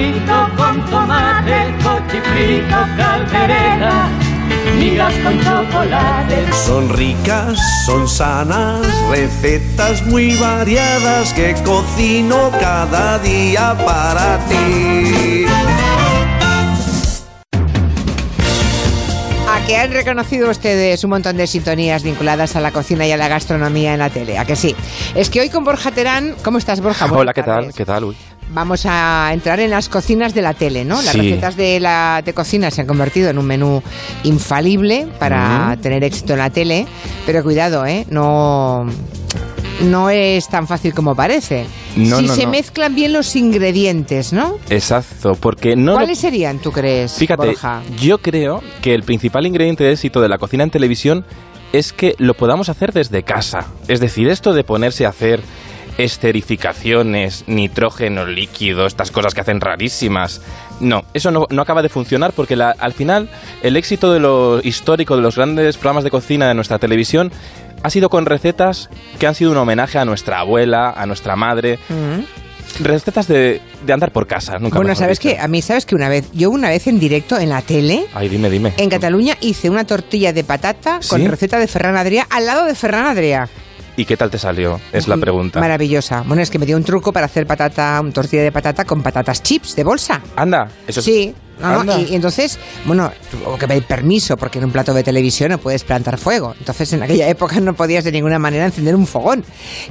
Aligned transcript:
frito 0.00 0.48
con 0.56 0.84
tomate, 0.86 1.74
cochifrito, 1.82 2.76
caldereta, 2.96 4.08
migas 4.78 5.14
con 5.22 5.38
chocolate. 5.40 6.52
Son 6.52 6.88
ricas, 6.88 7.58
son 7.84 8.08
sanas, 8.08 8.86
recetas 9.10 10.02
muy 10.06 10.36
variadas 10.36 11.32
que 11.34 11.54
cocino 11.64 12.50
cada 12.58 13.18
día 13.18 13.76
para 13.84 14.38
ti. 14.48 15.44
A 19.52 19.66
que 19.66 19.76
han 19.76 19.92
reconocido 19.92 20.50
ustedes 20.50 21.04
un 21.04 21.10
montón 21.10 21.36
de 21.36 21.46
sintonías 21.46 22.02
vinculadas 22.02 22.56
a 22.56 22.60
la 22.60 22.70
cocina 22.70 23.06
y 23.06 23.12
a 23.12 23.18
la 23.18 23.28
gastronomía 23.28 23.92
en 23.92 23.98
la 23.98 24.08
tele, 24.08 24.38
a 24.38 24.46
que 24.46 24.56
sí. 24.56 24.74
Es 25.14 25.28
que 25.28 25.40
hoy 25.40 25.50
con 25.50 25.64
Borja 25.64 25.90
Terán, 25.90 26.36
¿cómo 26.42 26.56
estás 26.56 26.80
Borja? 26.80 27.06
Hola, 27.12 27.34
¿qué 27.34 27.42
tal? 27.42 27.74
¿Qué 27.74 27.84
tal? 27.84 28.04
Uy. 28.04 28.16
Vamos 28.52 28.84
a 28.84 29.30
entrar 29.32 29.60
en 29.60 29.70
las 29.70 29.88
cocinas 29.88 30.34
de 30.34 30.42
la 30.42 30.54
tele, 30.54 30.84
¿no? 30.84 30.96
Las 31.02 31.12
Sí. 31.12 31.18
recetas 31.20 31.56
de 31.56 31.78
la 31.80 32.20
de 32.24 32.34
cocina 32.34 32.70
se 32.70 32.80
han 32.80 32.86
convertido 32.86 33.30
en 33.30 33.38
un 33.38 33.46
menú 33.46 33.82
infalible 34.24 35.06
para 35.18 35.76
tener 35.80 36.02
éxito 36.04 36.32
en 36.32 36.38
la 36.40 36.50
tele, 36.50 36.86
pero 37.26 37.42
cuidado, 37.44 37.86
¿eh? 37.86 38.06
No 38.10 38.86
no 39.82 40.10
es 40.10 40.46
tan 40.48 40.66
fácil 40.66 40.92
como 40.92 41.14
parece. 41.14 41.64
No, 41.96 42.18
si 42.18 42.26
no, 42.26 42.34
se 42.34 42.44
no. 42.44 42.50
mezclan 42.50 42.94
bien 42.94 43.12
los 43.14 43.34
ingredientes, 43.34 44.30
¿no? 44.32 44.58
Exacto, 44.68 45.36
porque 45.40 45.74
no... 45.74 45.92
lo- 45.92 45.96
¿Cuáles 45.98 46.18
serían, 46.18 46.58
tú 46.58 46.70
crees, 46.70 47.14
Fíjate, 47.14 47.46
Borja? 47.46 47.80
yo 47.98 48.18
creo 48.18 48.62
que 48.82 48.94
el 48.94 49.04
principal 49.04 49.46
ingrediente 49.46 49.82
de 49.84 49.92
éxito 49.92 50.20
de 50.20 50.28
la 50.28 50.36
cocina 50.36 50.64
en 50.64 50.70
televisión 50.70 51.24
es 51.72 51.94
que 51.94 52.14
lo 52.18 52.34
podamos 52.34 52.68
hacer 52.68 52.92
desde 52.92 53.22
casa. 53.22 53.68
Es 53.88 54.00
decir, 54.00 54.28
esto 54.28 54.52
de 54.52 54.64
ponerse 54.64 55.06
a 55.06 55.10
hacer 55.10 55.40
esterificaciones, 56.04 57.44
nitrógeno 57.46 58.26
líquido, 58.26 58.86
estas 58.86 59.10
cosas 59.10 59.34
que 59.34 59.40
hacen 59.40 59.60
rarísimas. 59.60 60.40
No, 60.80 61.04
eso 61.14 61.30
no, 61.30 61.46
no 61.50 61.62
acaba 61.62 61.82
de 61.82 61.88
funcionar 61.88 62.32
porque 62.32 62.56
la- 62.56 62.74
al 62.78 62.92
final 62.92 63.28
el 63.62 63.76
éxito 63.76 64.12
de 64.12 64.20
lo 64.20 64.60
histórico 64.62 65.16
de 65.16 65.22
los 65.22 65.36
grandes 65.36 65.76
programas 65.76 66.04
de 66.04 66.10
cocina 66.10 66.48
de 66.48 66.54
nuestra 66.54 66.78
televisión 66.78 67.30
ha 67.82 67.90
sido 67.90 68.10
con 68.10 68.26
recetas 68.26 68.90
que 69.18 69.26
han 69.26 69.34
sido 69.34 69.52
un 69.52 69.56
homenaje 69.56 69.98
a 69.98 70.04
nuestra 70.04 70.40
abuela, 70.40 70.90
a 70.90 71.06
nuestra 71.06 71.36
madre. 71.36 71.78
Recetas 72.78 73.26
de, 73.26 73.60
de 73.84 73.92
andar 73.92 74.12
por 74.12 74.26
casa, 74.26 74.58
nunca 74.58 74.76
Bueno, 74.78 74.94
sabes 74.94 75.18
que 75.18 75.38
a 75.38 75.48
mí 75.48 75.60
sabes 75.60 75.84
que 75.86 75.94
una 75.96 76.08
vez, 76.08 76.30
yo 76.32 76.50
una 76.50 76.68
vez 76.68 76.86
en 76.86 77.00
directo 77.00 77.36
en 77.36 77.48
la 77.48 77.62
tele 77.62 78.06
Ay, 78.14 78.28
dime, 78.28 78.48
dime. 78.48 78.72
en 78.76 78.88
Cataluña 78.88 79.36
hice 79.40 79.68
una 79.68 79.84
tortilla 79.84 80.32
de 80.32 80.44
patata 80.44 81.00
con 81.08 81.24
receta 81.26 81.58
de 81.58 81.66
Ferran 81.66 81.96
Adrià 81.96 82.26
al 82.30 82.46
lado 82.46 82.64
de 82.66 82.74
Ferran 82.76 83.06
Adrià. 83.06 83.48
¿Y 84.00 84.06
qué 84.06 84.16
tal 84.16 84.30
te 84.30 84.38
salió? 84.38 84.80
Es 84.94 85.08
la 85.08 85.18
pregunta. 85.18 85.60
Maravillosa. 85.60 86.22
Bueno, 86.26 86.42
es 86.42 86.48
que 86.48 86.58
me 86.58 86.64
dio 86.64 86.74
un 86.78 86.84
truco 86.84 87.12
para 87.12 87.26
hacer 87.26 87.46
patata, 87.46 88.00
un 88.00 88.12
tortilla 88.14 88.42
de 88.42 88.50
patata 88.50 88.86
con 88.86 89.02
patatas 89.02 89.42
chips 89.42 89.76
de 89.76 89.84
bolsa. 89.84 90.22
Anda, 90.36 90.70
eso 90.86 91.00
es- 91.00 91.04
Sí. 91.04 91.34
No, 91.60 91.98
y, 91.98 92.04
y 92.10 92.14
entonces, 92.14 92.58
bueno, 92.84 93.10
tuvo 93.30 93.56
que 93.58 93.68
pedir 93.68 93.84
permiso 93.84 94.36
porque 94.36 94.58
en 94.58 94.64
un 94.66 94.72
plato 94.72 94.92
de 94.94 95.02
televisión 95.02 95.50
no 95.50 95.58
puedes 95.58 95.84
plantar 95.84 96.18
fuego. 96.18 96.54
Entonces, 96.58 96.92
en 96.92 97.02
aquella 97.02 97.28
época 97.28 97.60
no 97.60 97.74
podías 97.74 98.04
de 98.04 98.12
ninguna 98.12 98.38
manera 98.38 98.64
encender 98.66 98.94
un 98.94 99.06
fogón. 99.06 99.44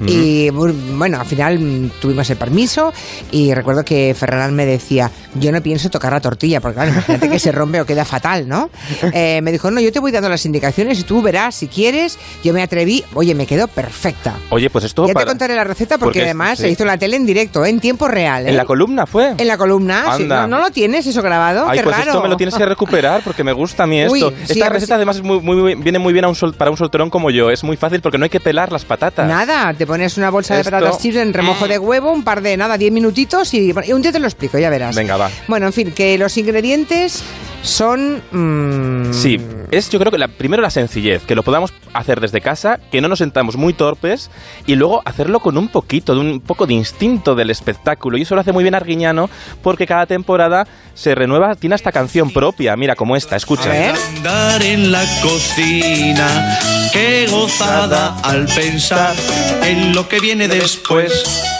Y 0.06 0.50
bu- 0.50 0.74
bueno, 0.98 1.20
al 1.20 1.26
final 1.26 1.60
mm, 1.60 1.90
tuvimos 2.02 2.30
el 2.30 2.38
permiso 2.38 2.94
y 3.32 3.54
recuerdo 3.54 3.84
que 3.86 4.16
Ferran 4.18 4.54
me 4.56 4.66
decía, 4.66 5.12
yo 5.36 5.52
no 5.52 5.62
pienso 5.62 5.90
tocar 5.90 6.12
la 6.14 6.22
tortilla, 6.22 6.60
porque 6.62 6.76
claro, 6.76 6.92
imagínate 6.92 7.30
que 7.30 7.40
se 7.40 7.52
rompe 7.52 7.82
o 7.82 7.86
queda 7.86 8.06
fatal, 8.06 8.48
¿no? 8.48 8.70
Eh, 9.14 9.42
me 9.42 9.52
dijo, 9.52 9.70
no, 9.72 9.80
yo 9.82 9.92
te 9.92 10.00
voy 10.00 10.12
dando 10.12 10.30
las 10.30 10.46
indicaciones 10.46 11.00
y 11.00 11.04
tú 11.04 11.22
verás 11.22 11.56
si 11.56 11.68
quieres. 11.68 12.18
Yo 12.44 12.54
me 12.54 12.62
atreví, 12.62 13.04
oye, 13.16 13.34
me 13.36 13.46
quedó 13.46 13.68
perfecta. 13.68 14.36
Oye, 14.50 14.70
pues 14.70 14.86
esto 14.86 15.08
Ya 15.08 15.14
para- 15.14 15.26
te 15.26 15.30
contaré 15.32 15.56
la 15.56 15.64
receta 15.64 15.98
porque, 15.98 16.22
además 16.24 16.58
sí. 16.58 16.64
se 16.64 16.70
hizo 16.70 16.84
en 16.84 16.88
la 16.88 16.98
tele 16.98 17.16
en 17.18 17.26
directo, 17.26 17.66
¿eh? 17.66 17.70
en 17.70 17.80
tiempo 17.80 18.08
real. 18.08 18.46
¿eh? 18.46 18.50
¿En 18.50 18.58
la 18.58 18.66
columna 18.66 19.06
fue? 19.06 19.34
En 19.38 19.48
la 19.48 19.58
columna, 19.58 20.16
sí. 20.18 20.24
Anda. 20.24 20.48
¿No, 20.48 20.58
no 20.58 20.64
lo 20.64 20.70
tienes 20.72 21.06
eso 21.08 21.22
grabado? 21.22 21.59
Ay, 21.68 21.80
Qué 21.80 21.84
pues 21.84 21.96
raro. 21.98 22.12
esto 22.12 22.22
me 22.24 22.30
lo 22.30 22.38
tienes 22.38 22.56
que 22.56 22.66
recuperar 22.66 23.22
porque 23.24 23.44
me 23.44 23.52
gusta 23.54 23.84
a 23.84 23.88
mí 23.88 24.00
esto. 24.02 24.32
Esta 24.48 24.70
receta 24.70 24.96
además 24.96 25.18
es 25.18 25.24
muy, 25.24 25.40
muy- 25.40 25.56
muy- 25.58 25.76
viene 25.76 26.00
muy 26.00 26.14
bien 26.14 26.26
a 26.26 26.28
un 26.28 26.36
sol- 26.36 26.54
para 26.54 26.72
un 26.72 26.78
solterón 26.78 27.10
como 27.10 27.30
yo. 27.32 27.50
Es 27.50 27.64
muy 27.64 27.78
fácil 27.78 28.02
porque 28.02 28.18
no 28.18 28.24
hay 28.26 28.30
que 28.30 28.40
pelar 28.40 28.72
las 28.72 28.86
patatas. 28.86 29.28
Nada, 29.28 29.74
te 29.74 29.86
pones 29.88 30.18
una 30.18 30.30
bolsa 30.30 30.58
Esto- 30.60 30.70
de 30.72 30.78
patatas 30.78 31.02
chips 31.02 31.16
en 31.18 31.34
remojo 31.34 31.68
de 31.68 31.80
huevo, 31.80 32.12
un 32.12 32.24
par 32.24 32.42
de 32.42 32.56
nada, 32.58 32.78
10 32.78 32.92
minutitos 32.92 33.54
y, 33.54 33.74
y 33.86 33.94
un 33.94 34.02
día 34.02 34.12
te 34.12 34.20
lo 34.20 34.28
explico, 34.28 34.58
ya 34.60 34.70
verás. 34.70 34.96
Venga, 34.96 35.18
va. 35.18 35.30
Bueno, 35.48 35.68
en 35.68 35.74
fin, 35.74 35.92
que 35.92 36.18
los 36.18 36.38
ingredientes 36.38 37.24
son... 37.64 38.22
mm, 38.32 39.14
Sí, 39.14 39.40
es 39.72 39.90
yo 39.90 40.00
creo 40.00 40.12
que 40.12 40.18
la, 40.18 40.28
primero 40.28 40.62
la 40.62 40.70
sencillez, 40.70 41.24
que 41.24 41.36
lo 41.36 41.44
podamos 41.44 41.74
hacer 41.94 42.20
desde 42.20 42.42
casa, 42.42 42.80
que 42.92 43.02
no 43.02 43.08
nos 43.08 43.20
sentamos 43.20 43.56
muy 43.56 43.74
torpes 43.74 44.30
y 44.66 44.76
luego 44.76 45.02
hacerlo 45.06 45.40
con 45.40 45.58
un 45.58 45.68
poquito, 45.68 46.14
de 46.14 46.22
un 46.22 46.40
poco 46.40 46.66
de 46.68 46.74
instinto 46.74 47.36
del 47.36 47.50
espectáculo. 47.50 48.18
Y 48.18 48.22
eso 48.22 48.36
lo 48.36 48.42
hace 48.42 48.52
muy 48.52 48.64
bien 48.64 48.76
Arguiñano 48.76 49.30
porque 49.62 49.88
cada 49.88 50.06
temporada 50.06 50.68
se 50.94 51.16
renueva, 51.16 51.56
tiene 51.56 51.76
esta 51.76 51.92
canción 51.92 52.32
propia, 52.32 52.76
mira 52.76 52.96
como 52.96 53.16
esta, 53.16 53.36
escucha. 53.36 53.72
Andar 54.16 54.62
en 54.62 54.92
la 54.92 55.04
cocina, 55.22 56.60
qué 56.94 57.28
gozada 57.30 58.20
al 58.24 58.46
pensar 58.46 59.16
en 59.64 59.94
lo 59.96 60.08
que 60.08 60.20
viene 60.20 60.48
después. 60.48 61.59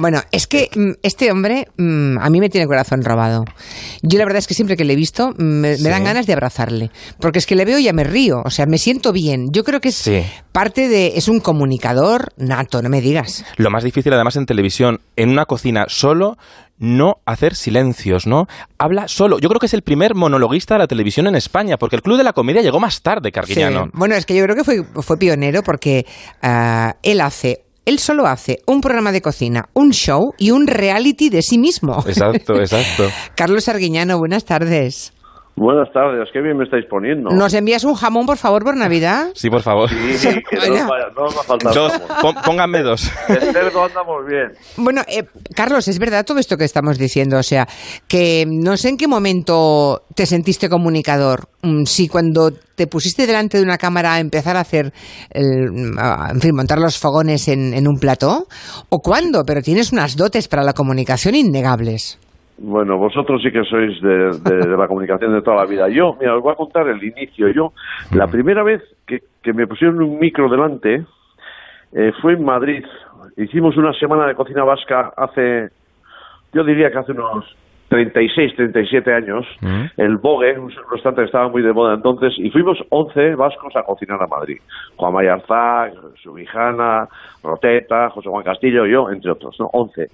Bueno, 0.00 0.20
es 0.32 0.46
que 0.46 0.68
mm, 0.74 0.92
este 1.02 1.30
hombre 1.30 1.68
mm, 1.76 2.18
a 2.18 2.30
mí 2.30 2.40
me 2.40 2.48
tiene 2.48 2.62
el 2.62 2.68
corazón 2.68 3.02
robado. 3.04 3.44
Yo 4.02 4.18
la 4.18 4.24
verdad 4.24 4.38
es 4.38 4.46
que 4.46 4.54
siempre 4.54 4.76
que 4.76 4.84
le 4.84 4.94
he 4.94 4.96
visto 4.96 5.32
me, 5.36 5.76
me 5.78 5.88
dan 5.90 6.04
ganas 6.04 6.26
de 6.26 6.32
abrazarle, 6.32 6.90
porque 7.20 7.38
es 7.38 7.46
que 7.46 7.54
le 7.54 7.64
veo 7.64 7.78
y 7.78 7.84
ya 7.84 7.92
me 7.92 8.04
río, 8.04 8.42
o 8.44 8.50
sea, 8.50 8.66
me 8.66 8.78
siento 8.78 9.12
bien. 9.12 9.52
Yo 9.52 9.62
creo 9.64 9.80
que 9.80 9.90
es 9.90 9.96
Sí. 9.96 10.22
parte 10.52 10.88
de... 10.88 11.12
es 11.16 11.28
un 11.28 11.40
comunicador 11.40 12.32
nato, 12.36 12.82
no 12.82 12.88
me 12.88 13.00
digas. 13.00 13.44
Lo 13.56 13.70
más 13.70 13.84
difícil 13.84 14.12
además 14.12 14.36
en 14.36 14.46
televisión, 14.46 15.00
en 15.16 15.28
una 15.30 15.44
cocina 15.46 15.84
solo, 15.88 16.36
no 16.78 17.16
hacer 17.26 17.54
silencios, 17.54 18.26
¿no? 18.26 18.46
Habla 18.78 19.06
solo. 19.06 19.38
Yo 19.38 19.48
creo 19.50 19.60
que 19.60 19.66
es 19.66 19.74
el 19.74 19.82
primer 19.82 20.14
monologuista 20.14 20.74
de 20.74 20.78
la 20.78 20.86
televisión 20.86 21.26
en 21.26 21.34
España, 21.34 21.76
porque 21.76 21.96
el 21.96 22.02
Club 22.02 22.16
de 22.16 22.24
la 22.24 22.32
Comedia 22.32 22.62
llegó 22.62 22.80
más 22.80 23.02
tarde 23.02 23.30
que 23.32 23.38
Arguiñano. 23.38 23.84
Sí. 23.84 23.90
Bueno, 23.92 24.14
es 24.14 24.24
que 24.24 24.34
yo 24.34 24.42
creo 24.44 24.56
que 24.56 24.64
fue, 24.64 24.82
fue 25.02 25.18
pionero 25.18 25.62
porque 25.62 26.06
ah, 26.40 26.96
él 27.02 27.20
hace, 27.20 27.64
él 27.84 27.98
solo 27.98 28.26
hace 28.26 28.58
un 28.66 28.80
programa 28.80 29.12
de 29.12 29.22
cocina, 29.22 29.68
un 29.74 29.90
show 29.90 30.34
y 30.38 30.50
un 30.50 30.66
reality 30.66 31.28
de 31.30 31.42
sí 31.42 31.58
mismo. 31.58 32.02
Exacto, 32.06 32.54
exacto. 32.60 33.08
Carlos 33.34 33.68
Arguiñano, 33.68 34.18
buenas 34.18 34.44
tardes. 34.44 35.12
Buenas 35.62 35.92
tardes, 35.92 36.26
qué 36.32 36.40
bien 36.40 36.56
me 36.56 36.64
estáis 36.64 36.86
poniendo. 36.88 37.28
¿Nos 37.28 37.52
envías 37.52 37.84
un 37.84 37.92
jamón, 37.94 38.24
por 38.24 38.38
favor, 38.38 38.64
por 38.64 38.74
Navidad? 38.78 39.28
Sí, 39.34 39.50
por 39.50 39.60
favor. 39.60 39.90
Sí, 39.90 40.28
que 40.50 40.56
no, 40.56 40.62
Vaya. 40.62 40.72
os 40.84 40.88
vaya- 40.88 41.06
no 41.14 41.24
os 41.26 41.36
va 41.36 41.40
a 41.42 41.44
faltar 41.44 41.74
Dos, 41.74 41.92
jamón. 41.92 42.34
pónganme 42.46 42.82
dos. 42.82 43.02
Cerdo 43.52 43.84
andamos 43.84 44.24
bien. 44.26 44.52
Bueno, 44.78 45.02
eh, 45.06 45.24
Carlos, 45.54 45.86
es 45.88 45.98
verdad 45.98 46.24
todo 46.24 46.38
esto 46.38 46.56
que 46.56 46.64
estamos 46.64 46.96
diciendo, 46.96 47.36
o 47.36 47.42
sea, 47.42 47.68
que 48.08 48.46
no 48.48 48.78
sé 48.78 48.88
en 48.88 48.96
qué 48.96 49.06
momento 49.06 50.00
te 50.14 50.24
sentiste 50.24 50.70
comunicador, 50.70 51.48
Mm, 51.62 51.84
si 51.84 52.08
cuando 52.08 52.52
te 52.74 52.86
pusiste 52.86 53.26
delante 53.26 53.58
de 53.58 53.62
una 53.62 53.76
cámara 53.76 54.14
a 54.14 54.20
empezar 54.20 54.56
a 54.56 54.60
hacer, 54.60 54.94
el- 55.28 55.68
en 56.32 56.40
fin, 56.40 56.52
montar 56.56 56.78
los 56.78 56.96
fogones 56.98 57.48
en, 57.48 57.74
en 57.74 57.86
un 57.86 57.98
plató, 58.00 58.46
o 58.88 58.98
cuándo, 59.00 59.42
pero 59.44 59.60
tienes 59.60 59.92
unas 59.92 60.16
dotes 60.16 60.48
para 60.48 60.62
la 60.64 60.72
comunicación 60.72 61.34
innegables. 61.34 62.18
Bueno, 62.62 62.98
vosotros 62.98 63.40
sí 63.42 63.50
que 63.50 63.64
sois 63.64 64.00
de, 64.02 64.38
de- 64.38 64.68
de 64.68 64.76
la 64.76 64.86
comunicación 64.86 65.32
de 65.32 65.40
toda 65.40 65.56
la 65.56 65.64
vida. 65.64 65.88
Yo, 65.88 66.14
mira, 66.20 66.36
os 66.36 66.42
voy 66.42 66.52
a 66.52 66.56
contar 66.56 66.86
el 66.88 67.02
inicio. 67.02 67.48
Yo, 67.48 67.72
la 68.14 68.26
primera 68.26 68.62
vez 68.62 68.82
que, 69.06 69.20
que 69.42 69.52
me 69.54 69.66
pusieron 69.66 70.02
un 70.02 70.18
micro 70.18 70.48
delante 70.50 71.04
eh, 71.92 72.12
fue 72.20 72.34
en 72.34 72.44
Madrid. 72.44 72.84
Hicimos 73.38 73.76
una 73.78 73.94
semana 73.94 74.26
de 74.26 74.34
cocina 74.34 74.62
vasca 74.64 75.10
hace, 75.16 75.70
yo 76.52 76.62
diría 76.62 76.90
que 76.90 76.98
hace 76.98 77.12
unos 77.12 77.44
36, 77.88 78.54
37 78.54 79.12
años. 79.14 79.46
El 79.96 80.18
Bogue, 80.18 80.58
un 80.58 80.68
restaurante 80.70 81.22
que 81.22 81.26
estaba 81.26 81.48
muy 81.48 81.62
de 81.62 81.72
moda 81.72 81.94
entonces, 81.94 82.34
y 82.38 82.50
fuimos 82.50 82.76
11 82.90 83.36
vascos 83.36 83.74
a 83.74 83.82
cocinar 83.84 84.22
a 84.22 84.26
Madrid. 84.26 84.58
Juan 84.96 85.14
Mayarzac, 85.14 85.94
Subijana, 86.22 87.08
Roteta, 87.42 88.10
José 88.10 88.28
Juan 88.28 88.44
Castillo, 88.44 88.84
yo, 88.86 89.10
entre 89.10 89.30
otros, 89.32 89.56
¿no? 89.58 89.66
11. 89.72 90.08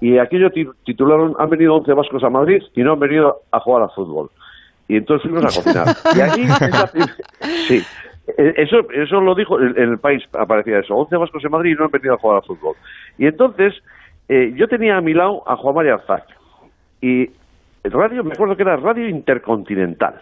Y 0.00 0.18
aquello 0.18 0.50
ti- 0.50 0.68
titularon, 0.84 1.34
han 1.38 1.48
venido 1.50 1.74
11 1.76 1.92
vascos 1.94 2.22
a 2.24 2.28
Madrid 2.30 2.62
y 2.74 2.82
no 2.82 2.92
han 2.92 3.00
venido 3.00 3.38
a 3.50 3.60
jugar 3.60 3.82
al 3.84 3.90
fútbol. 3.90 4.30
Y 4.88 4.96
entonces 4.98 5.30
fuimos 5.30 5.44
a 5.58 5.62
cocinar. 5.62 5.96
Y 6.16 6.20
allí, 6.20 6.46
sí, 7.68 7.82
Eh, 8.38 8.54
eso, 8.56 8.78
eso 8.92 9.20
lo 9.20 9.36
dijo, 9.36 9.60
en 9.60 9.76
el 9.78 9.98
país 9.98 10.20
aparecía 10.32 10.80
eso, 10.80 10.94
11 10.96 11.16
vascos 11.16 11.44
en 11.44 11.50
Madrid 11.52 11.72
y 11.72 11.74
no 11.76 11.84
han 11.84 11.92
venido 11.92 12.14
a 12.14 12.18
jugar 12.18 12.38
al 12.38 12.42
fútbol. 12.42 12.74
Y 13.18 13.26
entonces, 13.26 13.72
eh, 14.28 14.52
yo 14.56 14.66
tenía 14.66 14.96
a 14.96 15.00
mi 15.00 15.14
lado 15.14 15.44
a 15.46 15.54
Juan 15.56 15.76
María 15.76 15.94
Arzac. 15.94 16.24
Y 17.00 17.30
el 17.84 17.92
radio, 17.92 18.24
me 18.24 18.32
acuerdo 18.32 18.56
que 18.56 18.62
era 18.62 18.76
Radio 18.76 19.08
Intercontinental. 19.08 20.14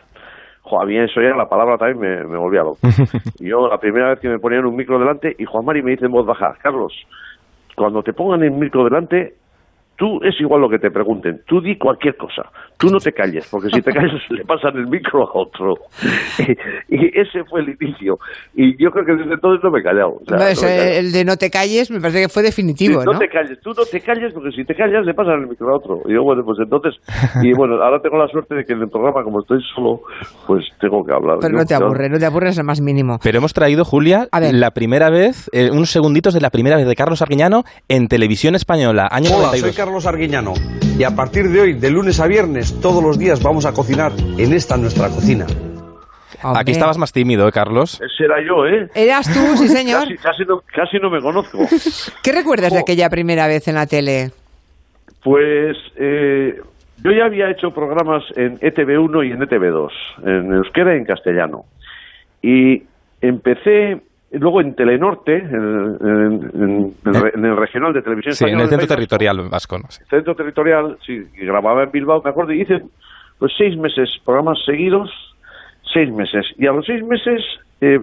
Mí 0.86 0.96
eso 0.98 1.20
ya 1.22 1.34
la 1.36 1.48
palabra 1.48 1.78
también 1.78 1.98
me, 2.00 2.24
me 2.26 2.36
volvía 2.38 2.62
loco. 2.62 2.78
Yo 3.38 3.68
la 3.68 3.78
primera 3.78 4.10
vez 4.10 4.18
que 4.20 4.28
me 4.28 4.38
ponían 4.38 4.64
un 4.66 4.74
micro 4.76 4.98
delante 4.98 5.34
y 5.38 5.44
Juan 5.44 5.64
Mari 5.64 5.82
me 5.82 5.92
dice 5.92 6.06
en 6.06 6.12
voz 6.12 6.26
baja, 6.26 6.56
Carlos, 6.62 6.92
cuando 7.76 8.02
te 8.02 8.12
pongan 8.12 8.42
el 8.42 8.50
micro 8.50 8.82
delante, 8.84 9.34
tú 9.96 10.20
es 10.22 10.38
igual 10.40 10.60
lo 10.60 10.68
que 10.68 10.78
te 10.78 10.90
pregunten, 10.90 11.42
tú 11.46 11.60
di 11.60 11.76
cualquier 11.76 12.16
cosa, 12.16 12.42
tú 12.78 12.88
no 12.88 12.98
te 12.98 13.12
calles, 13.12 13.48
porque 13.50 13.68
si 13.70 13.80
te 13.80 13.92
calles 13.92 14.22
le 14.30 14.44
pasan 14.44 14.76
el 14.76 14.86
micro 14.86 15.22
a 15.22 15.30
otro. 15.34 15.74
y, 16.88 17.18
ese 17.18 17.44
fue 17.44 17.60
el 17.60 17.76
inicio. 17.80 18.18
Y 18.54 18.82
yo 18.82 18.90
creo 18.90 19.04
que 19.04 19.12
desde 19.14 19.34
entonces 19.34 19.62
no 19.62 19.70
me 19.70 19.80
he 19.80 19.82
callado. 19.82 20.20
el 20.66 21.12
de 21.12 21.24
no 21.24 21.36
te 21.36 21.50
calles 21.50 21.90
me 21.90 22.00
parece 22.00 22.22
que 22.22 22.28
fue 22.28 22.42
definitivo, 22.42 23.04
¿no? 23.04 23.12
No 23.12 23.18
te 23.18 23.28
calles, 23.28 23.58
tú 23.60 23.70
no 23.70 23.84
te 23.84 24.00
calles, 24.00 24.32
porque 24.32 24.50
si 24.50 24.64
te 24.64 24.74
callas 24.74 25.04
le 25.04 25.14
pasan 25.14 25.42
el 25.42 25.48
micro 25.48 25.70
a 25.70 25.76
otro. 25.76 26.00
Y 26.06 26.14
yo, 26.14 26.22
bueno, 26.22 26.42
pues 26.44 26.58
entonces, 26.60 26.94
y 27.42 27.52
bueno, 27.54 27.82
ahora 27.82 28.00
tengo 28.00 28.18
la 28.18 28.28
suerte 28.28 28.54
de 28.54 28.64
que 28.64 28.72
en 28.72 28.82
el 28.82 28.88
programa, 28.88 29.22
como 29.22 29.40
estoy 29.40 29.60
solo, 29.74 30.00
pues 30.46 30.64
tengo 30.80 31.04
que 31.04 31.12
hablar. 31.12 31.38
Pero 31.40 31.56
no 31.56 31.64
te 31.64 31.74
aburre, 31.74 32.08
no 32.08 32.18
te 32.18 32.26
aburres 32.26 32.58
el 32.58 32.64
más 32.64 32.80
mínimo. 32.80 33.18
Pero 33.22 33.38
hemos 33.38 33.52
traído, 33.52 33.84
Julia, 33.84 34.28
la 34.32 34.70
primera 34.72 35.10
vez, 35.10 35.48
eh, 35.52 35.70
unos 35.70 35.90
segunditos 35.90 36.34
de 36.34 36.40
la 36.40 36.50
primera 36.50 36.76
vez 36.76 36.86
de 36.86 36.94
Carlos 36.94 37.22
Arguiñano 37.22 37.62
en 37.88 38.08
televisión 38.08 38.54
española, 38.54 39.08
año 39.10 39.30
Hola, 39.36 39.56
soy 39.56 39.72
Carlos 39.84 40.06
Arguiñano 40.06 40.54
y 40.98 41.04
a 41.04 41.10
partir 41.10 41.50
de 41.50 41.60
hoy, 41.60 41.72
de 41.74 41.90
lunes 41.90 42.18
a 42.18 42.26
viernes, 42.26 42.80
todos 42.80 43.02
los 43.02 43.18
días 43.18 43.42
vamos 43.42 43.66
a 43.66 43.74
cocinar 43.74 44.12
en 44.38 44.54
esta 44.54 44.78
nuestra 44.78 45.10
cocina. 45.10 45.44
Aquí 46.42 46.72
estabas 46.72 46.96
más 46.96 47.12
tímido, 47.12 47.46
¿eh, 47.46 47.52
Carlos? 47.52 48.00
Ese 48.00 48.24
era 48.24 48.36
yo, 48.42 48.64
¿eh? 48.64 48.88
Eras 48.94 49.30
tú, 49.30 49.58
sí, 49.58 49.68
señor. 49.76 50.08
casi, 50.72 50.98
no, 50.98 51.10
me 51.10 51.20
conozco. 51.20 51.58
¿Qué 52.22 52.32
recuerdas 52.32 52.72
de 52.72 52.78
aquella 52.78 53.10
primera 53.10 53.46
vez 53.46 53.68
en 53.68 53.74
la 53.74 53.86
tele? 53.86 54.30
Pues 55.22 55.76
eh, 55.96 56.62
yo 57.02 57.10
ya 57.10 57.26
había 57.26 57.50
hecho 57.50 57.70
programas 57.72 58.22
en 58.36 58.58
ETV1 58.60 59.28
y 59.28 59.32
en 59.32 59.40
ETV2, 59.40 59.90
en 60.24 60.52
euskera 60.54 60.94
y 60.94 60.98
en 61.00 61.04
castellano. 61.04 61.66
Y 62.40 62.84
empecé 63.20 64.00
luego 64.38 64.60
en 64.60 64.74
Telenorte, 64.74 65.36
en, 65.36 66.94
el 67.04 67.56
regional 67.56 67.92
de 67.92 68.02
televisión 68.02 68.34
sí, 68.34 68.44
en 68.44 68.60
el 68.60 68.68
centro 68.68 68.86
territorial 68.86 69.48
vasco. 69.48 69.78
¿no? 69.78 69.88
Centro 69.88 70.34
territorial, 70.34 70.98
sí, 71.04 71.22
grababa 71.34 71.84
en 71.84 71.90
Bilbao, 71.90 72.22
me 72.22 72.30
acuerdo, 72.30 72.52
y 72.52 72.62
hice 72.62 72.82
pues 73.38 73.52
seis 73.56 73.76
meses, 73.76 74.08
programas 74.24 74.58
seguidos, 74.64 75.10
seis 75.92 76.10
meses. 76.12 76.46
Y 76.58 76.66
a 76.66 76.72
los 76.72 76.86
seis 76.86 77.02
meses, 77.04 77.42
eh, 77.80 78.00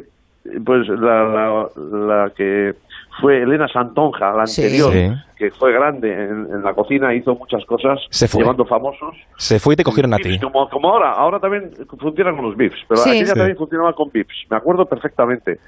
pues 0.65 0.87
la, 0.87 1.67
la, 1.75 2.31
que 2.35 2.73
fue 3.19 3.41
Elena 3.41 3.67
Santonja, 3.67 4.31
la 4.31 4.43
anterior, 4.43 4.93
que 5.37 5.51
fue 5.51 5.71
grande 5.71 6.11
en, 6.11 6.63
la 6.63 6.73
cocina, 6.73 7.13
hizo 7.13 7.35
muchas 7.35 7.63
cosas, 7.65 7.99
llevando 8.33 8.65
famosos. 8.65 9.15
Se 9.37 9.59
fue 9.59 9.73
y 9.73 9.77
te 9.77 9.83
cogieron 9.83 10.13
a 10.13 10.17
ti. 10.17 10.39
Como, 10.39 10.69
como 10.69 10.89
ahora, 10.89 11.11
ahora 11.11 11.39
también 11.39 11.71
funciona 11.99 12.31
con 12.31 12.45
los 12.45 12.55
VIPs, 12.55 12.85
pero 12.87 13.01
aquella 13.01 13.33
también 13.33 13.57
funcionaba 13.57 13.93
con 13.93 14.09
VIPs, 14.11 14.45
me 14.49 14.57
acuerdo 14.57 14.85
perfectamente. 14.85 15.59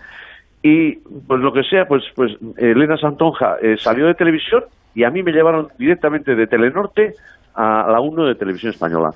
Y 0.65 0.95
pues 1.27 1.41
lo 1.41 1.51
que 1.51 1.63
sea, 1.63 1.85
pues, 1.85 2.03
pues 2.15 2.31
Elena 2.57 2.95
Santonja 2.95 3.57
eh, 3.61 3.75
salió 3.75 4.07
de 4.07 4.13
televisión 4.13 4.63
y 4.95 5.03
a 5.03 5.09
mí 5.09 5.21
me 5.21 5.33
llevaron 5.33 5.67
directamente 5.77 6.35
de 6.35 6.47
Telenorte 6.47 7.11
a 7.53 7.85
la 7.91 7.99
1 7.99 8.27
de 8.27 8.35
Televisión 8.35 8.71
Española. 8.71 9.09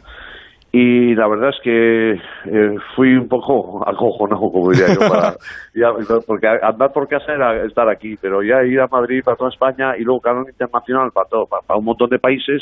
Y 0.73 1.15
la 1.15 1.29
verdad 1.29 1.51
es 1.51 1.61
que 1.63 2.11
eh, 2.11 2.75
fui 2.97 3.15
un 3.15 3.29
poco 3.29 3.81
acojonado, 3.87 4.51
como 4.51 4.71
diría 4.71 4.93
yo, 4.93 4.99
para, 5.07 5.37
porque 6.27 6.47
andar 6.61 6.91
por 6.91 7.07
casa 7.07 7.31
era 7.33 7.63
estar 7.65 7.87
aquí, 7.89 8.15
pero 8.21 8.43
ya 8.43 8.63
ir 8.63 8.81
a 8.81 8.87
Madrid 8.87 9.21
para 9.23 9.37
toda 9.37 9.49
España 9.49 9.95
y 9.97 10.03
luego 10.03 10.19
Canal 10.19 10.45
Internacional 10.49 11.11
para, 11.13 11.29
todo, 11.29 11.45
para 11.45 11.79
un 11.79 11.85
montón 11.85 12.09
de 12.09 12.19
países. 12.19 12.61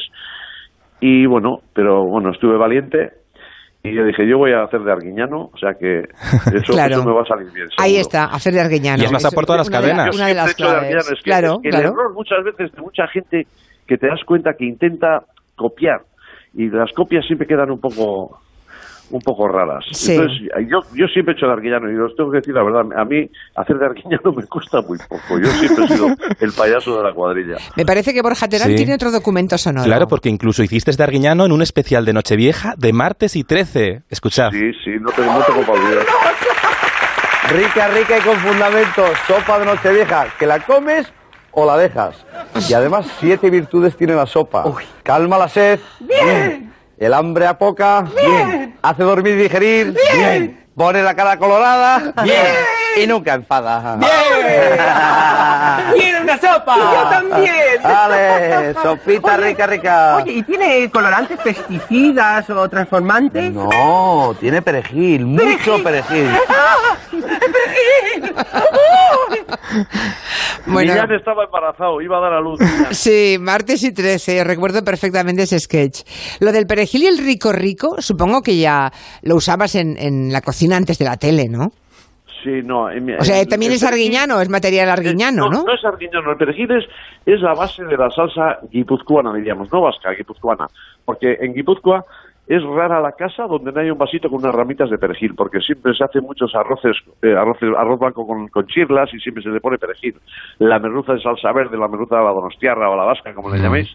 Y 1.01 1.25
bueno, 1.25 1.57
pero 1.73 2.05
bueno, 2.05 2.29
estuve 2.31 2.55
valiente 2.55 3.24
y 3.85 3.95
yo 3.95 4.03
dije, 4.03 4.27
yo 4.27 4.37
voy 4.37 4.51
a 4.51 4.63
hacer 4.63 4.81
de 4.81 4.91
Arguiñano, 4.91 5.51
o 5.53 5.57
sea 5.57 5.73
que 5.79 5.99
eso, 6.55 6.73
me 7.05 7.13
va 7.13 7.21
a 7.21 7.25
salir 7.25 7.51
bien. 7.53 7.67
Ahí 7.77 7.97
está, 7.97 8.25
hacer 8.25 8.53
de 8.53 8.61
Arguiñano. 8.61 9.03
Y 9.03 9.05
es 9.05 9.11
más 9.11 9.33
por 9.33 9.45
todas 9.45 9.59
las 9.59 9.69
cadenas. 9.69 10.15
una 10.15 10.27
de 10.27 10.33
las 10.33 10.55
claves. 10.55 10.95
Es 10.95 11.21
que, 11.21 11.29
claro, 11.29 11.59
el 11.61 11.75
error 11.75 12.13
muchas 12.13 12.43
veces 12.43 12.71
de 12.71 12.81
mucha 12.81 13.07
gente 13.07 13.43
que 13.87 13.97
te 13.97 14.07
das 14.07 14.21
cuenta 14.25 14.53
que 14.57 14.65
intenta 14.65 15.23
copiar 15.55 16.01
y 16.55 16.69
las 16.69 16.91
copias 16.93 17.25
siempre 17.25 17.47
quedan 17.47 17.69
un 17.69 17.79
poco 17.79 18.39
un 19.11 19.21
poco 19.21 19.47
raras. 19.47 19.85
Entonces, 19.85 20.49
yo, 20.69 20.79
yo 20.95 21.07
siempre 21.07 21.33
he 21.33 21.37
hecho 21.37 21.45
de 21.45 21.53
Arguiñano 21.53 21.91
y 21.91 21.97
os 21.97 22.15
tengo 22.15 22.31
que 22.31 22.37
decir 22.37 22.53
la 22.53 22.63
verdad, 22.63 22.85
a 22.97 23.05
mí 23.05 23.29
hacer 23.55 23.77
de 23.77 23.85
Arguiñano 23.85 24.31
me 24.35 24.45
cuesta 24.45 24.81
muy 24.81 24.97
poco. 24.97 25.39
Yo 25.39 25.47
siempre 25.51 25.85
he 25.85 25.87
sido 25.89 26.07
el 26.39 26.51
payaso 26.53 26.97
de 26.97 27.03
la 27.03 27.13
cuadrilla. 27.13 27.57
Me 27.75 27.85
parece 27.85 28.13
que 28.13 28.21
Borja 28.21 28.47
Terán 28.47 28.75
tiene 28.75 28.95
otro 28.95 29.11
documento 29.11 29.57
sonoro. 29.57 29.85
Claro, 29.85 30.07
porque 30.07 30.29
incluso 30.29 30.63
hiciste 30.63 30.85
de 30.91 31.03
Arguiñano 31.03 31.45
en 31.45 31.51
un 31.51 31.61
especial 31.61 32.05
de 32.05 32.13
Nochevieja 32.13 32.75
de 32.77 32.93
martes 32.93 33.35
y 33.35 33.43
13. 33.43 34.03
Escuchad. 34.09 34.51
Sí, 34.51 34.71
sí, 34.83 34.91
no 34.99 35.11
tengo, 35.11 35.33
no 35.33 35.43
tengo 35.43 35.61
para 35.61 35.73
olvidar. 35.73 36.05
Rica, 37.49 37.87
rica 37.89 38.17
y 38.17 38.21
con 38.21 38.35
fundamentos. 38.37 39.09
Sopa 39.27 39.59
de 39.59 39.65
Nochevieja, 39.65 40.27
que 40.39 40.45
la 40.45 40.59
comes 40.59 41.11
o 41.51 41.65
la 41.65 41.77
dejas. 41.77 42.25
Y 42.69 42.73
además, 42.73 43.07
siete 43.19 43.49
virtudes 43.49 43.95
tiene 43.95 44.13
la 44.13 44.25
sopa. 44.25 44.65
Calma 45.03 45.37
la 45.37 45.49
sed. 45.49 45.79
Bien. 45.99 46.71
El 46.97 47.13
hambre 47.13 47.47
a 47.47 47.57
poca. 47.57 48.05
Bien. 48.15 48.64
Hace 48.85 49.01
dormir 49.01 49.33
y 49.33 49.43
digerir. 49.43 49.97
Bien. 50.13 50.63
Pone 50.75 51.01
la 51.01 51.15
cara 51.15 51.39
colorada. 51.39 52.13
Bien. 52.23 52.53
Y 52.97 53.07
nunca 53.07 53.33
enfada. 53.33 53.95
Bien. 53.95 54.11
¡Quiero 55.95 56.14
una 56.25 56.37
sopa! 56.37 56.75
Yo 56.77 57.09
también. 57.09 57.53
Vale, 57.83 58.73
sopita 58.73 59.37
rica, 59.37 59.67
rica. 59.67 60.17
Oye, 60.17 60.33
¿y 60.33 60.43
tiene 60.43 60.89
colorantes, 60.91 61.39
pesticidas 61.39 62.49
o 62.49 62.67
transformantes? 62.67 63.51
No, 63.53 64.35
tiene 64.39 64.61
perejil, 64.61 65.25
mucho 65.25 65.81
perejil. 65.83 66.29
¡Perejil! 67.11 68.35
bueno, 70.65 70.95
ya 70.95 71.15
estaba 71.15 71.43
embarazado, 71.45 72.01
iba 72.01 72.17
a 72.17 72.21
dar 72.21 72.33
a 72.33 72.41
luz. 72.41 72.59
Sí, 72.91 73.37
martes 73.39 73.83
y 73.83 73.91
13, 73.93 74.43
recuerdo 74.43 74.83
perfectamente 74.83 75.43
ese 75.43 75.59
sketch. 75.59 76.01
Lo 76.39 76.51
del 76.51 76.65
perejil 76.65 77.03
y 77.03 77.07
el 77.07 77.17
rico 77.17 77.51
rico, 77.51 77.95
supongo 77.99 78.41
que 78.41 78.57
ya 78.57 78.91
lo 79.23 79.35
usabas 79.35 79.75
en, 79.75 79.97
en 79.97 80.31
la 80.31 80.41
cocina 80.41 80.77
antes 80.77 80.97
de 80.97 81.05
la 81.05 81.17
tele, 81.17 81.47
¿no? 81.49 81.71
Sí, 82.45 82.61
no. 82.63 82.83
o 82.85 83.23
sea, 83.23 83.43
también 83.45 83.71
es 83.71 83.83
arguiñano, 83.83 84.39
es 84.39 84.49
material 84.49 84.87
arguiñano, 84.87 85.49
¿no? 85.49 85.63
No, 85.63 85.73
es 85.73 85.83
arguiñano, 85.83 86.29
el 86.29 86.37
perejil 86.37 86.69
es, 86.77 86.85
es, 87.25 87.41
la 87.41 87.55
base 87.55 87.83
de 87.83 87.97
la 87.97 88.07
salsa 88.11 88.59
guipuzcoana, 88.69 89.33
diríamos, 89.33 89.73
no 89.73 89.81
vasca, 89.81 90.11
guipuzcoana. 90.11 90.67
Porque 91.03 91.37
en 91.41 91.55
Guipúzcoa 91.55 92.05
es 92.45 92.61
rara 92.61 93.01
la 93.01 93.13
casa 93.13 93.47
donde 93.49 93.71
no 93.71 93.81
hay 93.81 93.89
un 93.89 93.97
vasito 93.97 94.29
con 94.29 94.43
unas 94.43 94.53
ramitas 94.53 94.91
de 94.91 94.99
perejil, 94.99 95.33
porque 95.35 95.59
siempre 95.59 95.95
se 95.95 96.03
hacen 96.03 96.21
muchos 96.21 96.53
arroces, 96.53 96.95
eh, 97.23 97.33
arroz 97.33 97.99
blanco 97.99 98.27
con, 98.27 98.47
con, 98.49 98.67
chirlas 98.67 99.11
y 99.11 99.19
siempre 99.19 99.41
se 99.41 99.49
le 99.49 99.59
pone 99.59 99.79
perejil. 99.79 100.13
La 100.59 100.77
merluza 100.77 101.13
de 101.13 101.21
salsa 101.21 101.51
verde, 101.51 101.79
la 101.79 101.87
merluza 101.87 102.17
de 102.17 102.25
la 102.25 102.29
donostiarra 102.29 102.91
o 102.91 102.95
la 102.95 103.05
vasca, 103.05 103.33
como 103.33 103.49
le 103.49 103.59
llaméis, 103.59 103.89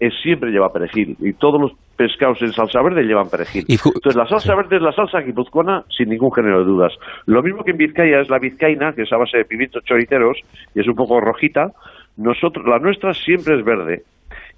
es, 0.00 0.12
siempre 0.22 0.50
lleva 0.50 0.72
perejil. 0.72 1.16
Y 1.20 1.32
todos 1.34 1.60
los 1.60 1.72
pescados 1.96 2.40
en 2.42 2.52
salsa 2.52 2.82
verde 2.82 3.02
llevan 3.02 3.28
perejil. 3.28 3.64
Entonces 3.68 4.16
la 4.16 4.26
salsa 4.26 4.54
verde 4.54 4.76
es 4.76 4.82
la 4.82 4.92
salsa 4.92 5.20
guipuzcoana 5.20 5.84
sin 5.96 6.08
ningún 6.08 6.32
género 6.32 6.60
de 6.60 6.64
dudas. 6.64 6.92
Lo 7.26 7.42
mismo 7.42 7.64
que 7.64 7.70
en 7.70 7.78
Vizcaya 7.78 8.20
es 8.20 8.30
la 8.30 8.38
vizcaína, 8.38 8.92
que 8.92 9.02
es 9.02 9.12
a 9.12 9.16
base 9.16 9.38
de 9.38 9.44
pimientos 9.44 9.84
choriceros 9.84 10.38
y 10.74 10.80
es 10.80 10.88
un 10.88 10.94
poco 10.94 11.20
rojita. 11.20 11.72
Nosotros, 12.16 12.66
la 12.66 12.78
nuestra 12.78 13.12
siempre 13.14 13.58
es 13.58 13.64
verde 13.64 14.02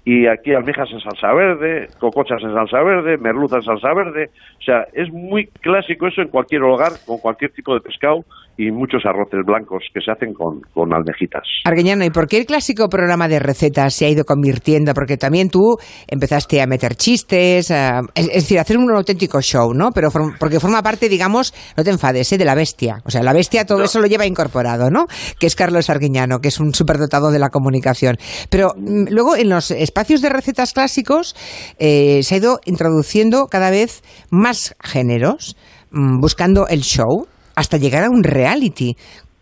y 0.07 0.25
aquí 0.25 0.53
almejas 0.53 0.89
en 0.93 1.01
salsa 1.01 1.33
verde, 1.33 1.89
cocochas 1.99 2.41
en 2.41 2.53
salsa 2.53 2.81
verde, 2.81 3.17
merluza 3.17 3.57
en 3.57 3.63
salsa 3.63 3.93
verde. 3.93 4.29
O 4.57 4.61
sea, 4.63 4.87
es 4.93 5.11
muy 5.11 5.47
clásico 5.47 6.07
eso 6.07 6.21
en 6.21 6.29
cualquier 6.29 6.63
hogar, 6.63 6.93
con 7.05 7.17
cualquier 7.17 7.51
tipo 7.51 7.73
de 7.73 7.81
pescado 7.81 8.23
y 8.57 8.71
muchos 8.71 9.05
arroces 9.05 9.41
blancos 9.45 9.83
que 9.93 10.01
se 10.01 10.11
hacen 10.11 10.33
con, 10.33 10.61
con 10.73 10.91
almejitas. 10.93 11.43
Argueñano, 11.63 12.03
¿y 12.03 12.09
por 12.09 12.27
qué 12.27 12.37
el 12.39 12.45
clásico 12.45 12.89
programa 12.89 13.27
de 13.27 13.39
recetas 13.39 13.93
se 13.93 14.05
ha 14.05 14.09
ido 14.09 14.25
convirtiendo? 14.25 14.93
Porque 14.93 15.15
también 15.15 15.49
tú 15.49 15.77
empezaste 16.07 16.61
a 16.61 16.65
meter 16.65 16.95
chistes, 16.95 17.69
es, 17.69 18.27
decir, 18.27 18.59
hacer 18.59 18.77
un 18.77 18.91
auténtico 18.91 19.41
show, 19.41 19.73
¿no? 19.73 19.91
Pero 19.91 20.09
porque 20.39 20.59
forma 20.59 20.81
parte, 20.81 21.07
digamos, 21.07 21.53
no 21.77 21.83
te 21.83 21.91
enfades, 21.91 22.31
¿eh? 22.33 22.37
de 22.37 22.45
la 22.45 22.55
bestia. 22.55 22.97
O 23.05 23.11
sea, 23.11 23.21
la 23.21 23.33
bestia 23.33 23.65
todo 23.65 23.83
eso 23.83 23.99
lo 23.99 24.07
lleva 24.07 24.25
incorporado, 24.25 24.89
¿no? 24.89 25.05
Que 25.39 25.45
es 25.45 25.55
Carlos 25.55 25.89
Arguiñano, 25.91 26.39
que 26.39 26.47
es 26.47 26.59
un 26.59 26.73
superdotado 26.73 27.31
de 27.31 27.39
la 27.39 27.49
comunicación. 27.49 28.17
Pero 28.49 28.73
mm, 28.75 29.09
luego 29.11 29.35
en 29.35 29.49
los 29.49 29.69
espacios 29.69 30.21
de 30.21 30.29
recetas 30.29 30.73
clásicos 30.73 31.35
eh, 31.77 32.21
se 32.23 32.35
ha 32.35 32.37
ido 32.39 32.59
introduciendo 32.65 33.45
cada 33.45 33.69
vez 33.69 34.01
más 34.31 34.75
géneros, 34.81 35.55
mm, 35.91 36.19
buscando 36.19 36.67
el 36.67 36.81
show 36.81 37.27
hasta 37.57 37.77
llegar 37.77 38.03
a 38.03 38.09
un 38.11 38.23
reality. 38.23 38.95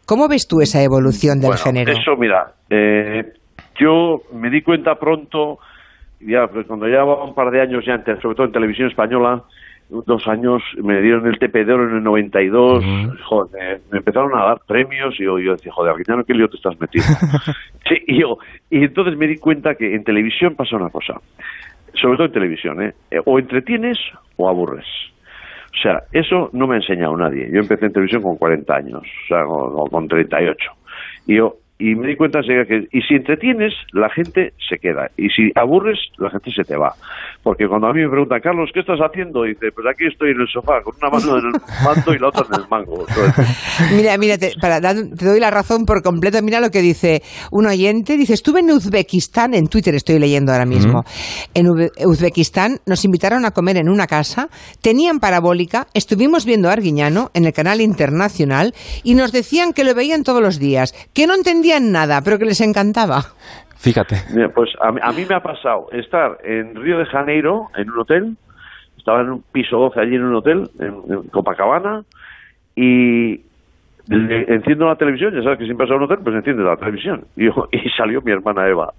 ¿Cómo 0.07 0.29
ves 0.29 0.47
tú 0.47 0.61
esa 0.61 0.81
evolución 0.81 1.41
del 1.41 1.57
género? 1.57 1.91
Eso, 1.91 2.15
mira, 2.17 2.53
eh, 2.69 3.33
yo 3.77 4.21
me 4.33 4.49
di 4.49 4.61
cuenta 4.61 4.95
pronto, 4.95 5.59
ya 6.21 6.47
pues 6.47 6.65
cuando 6.65 6.85
llevaba 6.85 7.25
un 7.25 7.35
par 7.35 7.51
de 7.51 7.61
años 7.61 7.83
ya, 7.85 7.97
sobre 8.21 8.35
todo 8.35 8.45
en 8.45 8.53
televisión 8.53 8.87
española, 8.87 9.43
dos 9.89 10.25
años, 10.29 10.63
me 10.81 11.01
dieron 11.01 11.27
el 11.27 11.37
TP 11.37 11.65
de 11.65 11.73
oro 11.73 11.89
en 11.89 11.97
el 11.97 12.03
92, 12.03 12.85
joder, 13.25 13.81
me 13.91 13.97
empezaron 13.97 14.33
a 14.33 14.45
dar 14.45 14.57
premios 14.65 15.13
y 15.19 15.25
yo, 15.25 15.35
decía, 15.35 15.73
joder, 15.73 15.93
no 16.07 16.23
¿qué 16.23 16.33
lío 16.33 16.47
te 16.47 16.55
estás 16.55 16.79
metiendo? 16.79 17.11
sí, 17.89 17.95
y, 18.07 18.21
yo, 18.21 18.37
y 18.69 18.85
entonces 18.85 19.17
me 19.17 19.27
di 19.27 19.35
cuenta 19.37 19.75
que 19.75 19.93
en 19.93 20.05
televisión 20.05 20.55
pasa 20.55 20.77
una 20.77 20.89
cosa, 20.89 21.15
sobre 21.93 22.15
todo 22.15 22.27
en 22.27 22.33
televisión, 22.33 22.81
¿eh? 22.81 22.93
o 23.25 23.39
entretienes 23.39 23.97
o 24.37 24.47
aburres. 24.47 24.85
O 25.75 25.81
sea, 25.81 26.03
eso 26.11 26.49
no 26.53 26.67
me 26.67 26.75
ha 26.75 26.77
enseñado 26.77 27.17
nadie. 27.17 27.49
Yo 27.51 27.59
empecé 27.59 27.87
en 27.87 27.93
televisión 27.93 28.21
con 28.21 28.37
40 28.37 28.75
años, 28.75 29.01
o 29.01 29.27
sea, 29.27 29.45
o, 29.45 29.85
con 29.89 30.07
38. 30.07 30.71
Y 31.27 31.35
yo, 31.35 31.57
y 31.77 31.95
me 31.95 32.07
di 32.07 32.15
cuenta 32.15 32.39
enseguida 32.39 32.65
que 32.65 32.87
y 32.91 33.01
si 33.01 33.15
entretienes 33.15 33.73
la 33.91 34.09
gente 34.09 34.53
se 34.69 34.77
queda 34.77 35.09
y 35.17 35.29
si 35.29 35.51
aburres 35.55 35.99
la 36.17 36.29
gente 36.29 36.51
se 36.51 36.63
te 36.63 36.77
va 36.77 36.93
porque 37.43 37.67
cuando 37.67 37.87
a 37.87 37.93
mí 37.93 38.01
me 38.01 38.09
preguntan 38.09 38.39
Carlos 38.39 38.69
qué 38.73 38.79
estás 38.79 38.99
haciendo 38.99 39.45
y 39.45 39.49
dice 39.49 39.71
pues 39.73 39.85
aquí 39.87 40.07
estoy 40.07 40.31
en 40.31 40.41
el 40.41 40.47
sofá 40.47 40.81
con 40.81 40.95
una 41.01 41.09
mano 41.09 41.37
en 41.39 41.45
el 41.47 41.61
manto 41.83 42.13
y 42.13 42.19
la 42.19 42.27
otra 42.29 42.45
en 42.49 42.61
el 42.61 42.67
mango 42.69 43.05
Mira, 43.95 44.17
mira, 44.17 44.37
te, 44.37 44.53
para, 44.59 44.79
te 44.81 45.25
doy 45.25 45.39
la 45.39 45.51
razón 45.51 45.85
por 45.85 46.01
completo. 46.01 46.41
Mira 46.41 46.59
lo 46.59 46.69
que 46.69 46.81
dice 46.81 47.21
un 47.51 47.65
oyente. 47.65 48.17
Dice, 48.17 48.33
estuve 48.33 48.59
en 48.61 48.71
Uzbekistán, 48.71 49.53
en 49.53 49.67
Twitter 49.67 49.95
estoy 49.95 50.19
leyendo 50.19 50.51
ahora 50.51 50.65
mismo. 50.65 51.03
En 51.53 51.67
Uzbekistán 51.67 52.79
nos 52.85 53.05
invitaron 53.05 53.45
a 53.45 53.51
comer 53.51 53.77
en 53.77 53.89
una 53.89 54.07
casa, 54.07 54.49
tenían 54.81 55.19
parabólica, 55.19 55.87
estuvimos 55.93 56.45
viendo 56.45 56.69
a 56.69 56.73
Arguiñano 56.73 57.31
en 57.33 57.45
el 57.45 57.53
canal 57.53 57.81
internacional 57.81 58.73
y 59.03 59.15
nos 59.15 59.31
decían 59.31 59.73
que 59.73 59.83
lo 59.83 59.93
veían 59.93 60.23
todos 60.23 60.41
los 60.41 60.59
días, 60.59 60.93
que 61.13 61.27
no 61.27 61.35
entendían 61.35 61.64
nada, 61.79 62.21
pero 62.23 62.37
que 62.37 62.45
les 62.45 62.61
encantaba. 62.61 63.21
Fíjate. 63.77 64.15
Mira, 64.33 64.49
pues 64.49 64.69
a, 64.81 64.91
mí- 64.91 64.99
a 65.03 65.11
mí 65.11 65.25
me 65.29 65.35
ha 65.35 65.41
pasado 65.41 65.87
estar 65.91 66.37
en 66.43 66.75
Río 66.75 66.97
de 66.97 67.05
Janeiro 67.05 67.67
en 67.75 67.89
un 67.91 67.99
hotel 67.99 68.35
estaba 68.97 69.21
en 69.21 69.29
un 69.29 69.43
piso 69.51 69.77
12 69.77 69.99
allí 69.99 70.15
en 70.15 70.23
un 70.23 70.33
hotel 70.35 70.67
en, 70.79 70.95
en 71.13 71.23
Copacabana 71.29 72.01
y 72.75 73.41
le- 74.07 74.53
enciendo 74.53 74.85
la 74.87 74.95
televisión, 74.95 75.33
ya 75.35 75.41
sabes 75.43 75.59
que 75.59 75.65
siempre 75.65 75.85
vas 75.85 75.93
a 75.93 75.97
un 75.97 76.03
hotel, 76.03 76.17
pues 76.23 76.35
enciende 76.35 76.63
la 76.63 76.75
televisión. 76.77 77.25
Y, 77.35 77.45
yo- 77.45 77.67
y 77.71 77.87
salió 77.95 78.21
mi 78.21 78.31
hermana 78.31 78.67
Eva. 78.67 78.93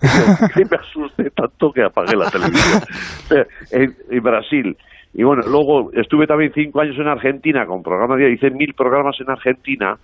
Y 0.54 0.60
me 0.70 0.76
asusté 0.76 1.30
tanto 1.30 1.72
que 1.72 1.82
apagué 1.82 2.16
la 2.16 2.30
televisión. 2.30 2.82
en, 3.72 3.96
en 4.10 4.22
Brasil. 4.22 4.76
Y 5.14 5.22
bueno, 5.22 5.42
luego 5.48 5.90
estuve 5.94 6.26
también 6.26 6.52
cinco 6.54 6.80
años 6.80 6.96
en 6.98 7.08
Argentina 7.08 7.64
con 7.66 7.82
programas, 7.82 8.20
hice 8.20 8.50
mil 8.50 8.74
programas 8.74 9.16
en 9.20 9.30
Argentina. 9.30 9.96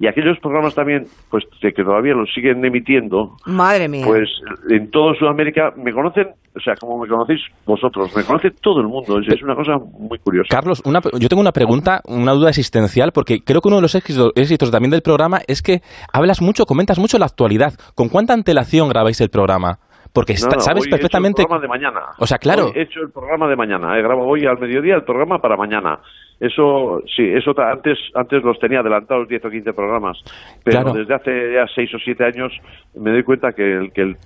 Y 0.00 0.08
aquellos 0.08 0.38
programas 0.40 0.74
también, 0.74 1.06
pues 1.30 1.44
de 1.62 1.72
que 1.72 1.84
todavía 1.84 2.14
los 2.14 2.28
siguen 2.34 2.64
emitiendo, 2.64 3.36
Madre 3.46 3.88
mía. 3.88 4.04
pues 4.04 4.28
en 4.68 4.90
toda 4.90 5.14
Sudamérica 5.14 5.72
me 5.76 5.92
conocen, 5.92 6.28
o 6.56 6.60
sea, 6.60 6.74
como 6.74 6.98
me 7.00 7.08
conocéis 7.08 7.40
vosotros, 7.64 8.14
me 8.16 8.24
conoce 8.24 8.50
todo 8.60 8.80
el 8.80 8.88
mundo. 8.88 9.20
Es, 9.20 9.28
es 9.32 9.42
una 9.42 9.54
cosa 9.54 9.78
muy 9.78 10.18
curiosa. 10.18 10.48
Carlos, 10.50 10.82
una- 10.84 11.00
yo 11.18 11.28
tengo 11.28 11.40
una 11.40 11.52
pregunta, 11.52 12.00
una 12.06 12.32
duda 12.32 12.48
existencial, 12.48 13.12
porque 13.12 13.44
creo 13.44 13.60
que 13.60 13.68
uno 13.68 13.76
de 13.76 13.82
los 13.82 13.94
éxitos, 13.94 14.32
éxitos 14.34 14.70
también 14.72 14.90
del 14.90 15.02
programa 15.02 15.38
es 15.46 15.62
que 15.62 15.80
hablas 16.12 16.42
mucho, 16.42 16.64
comentas 16.66 16.98
mucho 16.98 17.16
la 17.18 17.26
actualidad. 17.26 17.74
¿Con 17.94 18.08
cuánta 18.08 18.32
antelación 18.34 18.88
grabáis 18.88 19.20
el 19.20 19.30
programa? 19.30 19.78
Porque 20.12 20.32
No, 20.34 20.38
está- 20.38 20.56
no, 20.56 20.60
sabes 20.62 20.82
hoy 20.82 20.86
he 20.86 20.88
hecho 20.88 20.96
perfectamente... 20.96 21.42
el 21.42 21.48
programa 21.48 21.62
de 21.62 21.68
mañana. 21.68 22.00
O 22.18 22.26
sea, 22.26 22.38
claro. 22.38 22.66
Hoy 22.66 22.72
he 22.76 22.82
hecho 22.82 23.00
el 23.00 23.10
programa 23.10 23.48
de 23.48 23.56
mañana. 23.56 23.96
He 23.98 24.02
grabado 24.02 24.26
hoy 24.28 24.44
al 24.46 24.58
mediodía 24.58 24.96
el 24.96 25.02
programa 25.04 25.38
para 25.38 25.56
mañana. 25.56 25.98
Eso, 26.40 27.02
sí, 27.14 27.22
eso 27.32 27.54
antes, 27.60 27.98
antes 28.14 28.42
los 28.42 28.58
tenía 28.58 28.80
adelantados 28.80 29.28
10 29.28 29.44
o 29.44 29.50
15 29.50 29.72
programas. 29.72 30.18
Pero 30.64 30.82
Claro. 30.82 30.98
desde 30.98 31.14
hace 31.14 31.52
ya 31.54 31.66
6 31.74 31.94
o 31.94 31.98
7 31.98 32.24
años 32.24 32.52
me 32.94 33.10
doy 33.12 33.22
cuenta 33.22 33.52
que 33.52 33.62
el, 33.72 33.92
que 33.92 34.02
el 34.02 34.16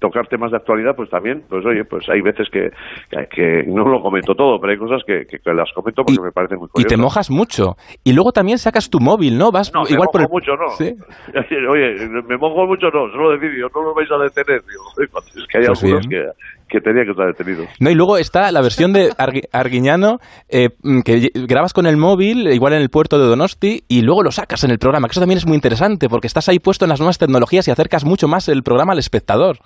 tocar 0.00 0.28
temas 0.28 0.52
de 0.52 0.56
actualidad, 0.56 0.94
pues 0.94 1.10
también, 1.10 1.42
pues 1.48 1.66
oye, 1.66 1.84
pues 1.84 2.08
hay 2.08 2.20
veces 2.20 2.48
que, 2.50 2.70
que, 3.10 3.26
que 3.26 3.64
no 3.66 3.84
lo 3.88 4.00
comento 4.00 4.32
todo, 4.34 4.60
pero 4.60 4.70
hay 4.72 4.78
cosas 4.78 5.02
que, 5.04 5.26
que- 5.26 5.40
las 5.52 5.72
comento 5.72 6.04
porque 6.04 6.20
Y- 6.20 6.24
me 6.24 6.30
parecen 6.30 6.58
muy 6.58 6.66
Y 6.66 6.70
curiosas. 6.70 6.96
te 6.96 7.02
mojas 7.02 7.30
mucho. 7.30 7.76
Y 8.04 8.12
luego 8.12 8.30
también 8.30 8.58
sacas 8.58 8.88
tu 8.90 9.00
móvil, 9.00 9.36
¿no? 9.36 9.50
Vas 9.50 9.72
No, 9.74 9.82
me 9.82 9.90
igual 9.90 10.06
mojo 10.06 10.12
por 10.12 10.20
el... 10.22 10.28
mucho, 10.28 10.56
no. 10.56 10.68
¿Sí? 10.70 10.94
Oye, 11.68 12.08
me 12.28 12.36
mojo 12.36 12.64
mucho, 12.66 12.86
no, 12.90 13.10
solo 13.10 13.30
de 13.30 13.38
vídeo, 13.38 13.68
no 13.74 13.82
lo 13.82 13.94
vais 13.94 14.08
a 14.10 14.18
detener. 14.18 14.62
Digo, 14.68 14.84
"Joder, 14.94 15.08
es 15.36 15.46
que 15.48 15.58
hay 15.58 15.66
Pues 15.66 15.82
algunos 15.82 16.06
bien. 16.06 16.22
que, 16.24 16.30
que 16.68 16.80
tenía 16.80 17.04
que 17.04 17.10
estar 17.10 17.26
detenidos. 17.26 17.66
No, 17.80 17.90
y 17.90 17.94
luego 17.94 18.18
está 18.18 18.50
la 18.52 18.60
versión 18.60 18.92
de 18.92 19.10
Argui- 19.12 19.48
Arguiñano 19.52 20.18
eh, 20.48 20.68
mm, 20.82 21.00
que 21.00 21.28
grabas 21.46 21.72
con 21.72 21.86
el 21.86 21.96
móvil, 21.96 22.46
igual 22.52 22.74
en 22.74 22.82
el 22.82 22.90
puerto 22.90 23.18
de 23.18 23.26
Donosti, 23.26 23.82
y 23.88 24.02
luego 24.02 24.22
lo 24.22 24.30
sacas 24.30 24.64
en 24.64 24.70
el 24.70 24.78
programa, 24.78 25.08
que 25.08 25.12
eso 25.12 25.20
también 25.20 25.38
es 25.38 25.46
muy 25.46 25.54
interesante, 25.54 26.08
porque 26.08 26.26
estás 26.26 26.48
ahí 26.48 26.58
puesto 26.58 26.84
en 26.84 26.90
las 26.90 27.00
nuevas 27.00 27.18
tecnologías 27.18 27.66
y 27.68 27.70
acercas 27.70 28.04
mucho 28.04 28.28
más 28.28 28.48
el 28.48 28.62
programa 28.62 28.92
al 28.92 28.98
espectador. 28.98 29.56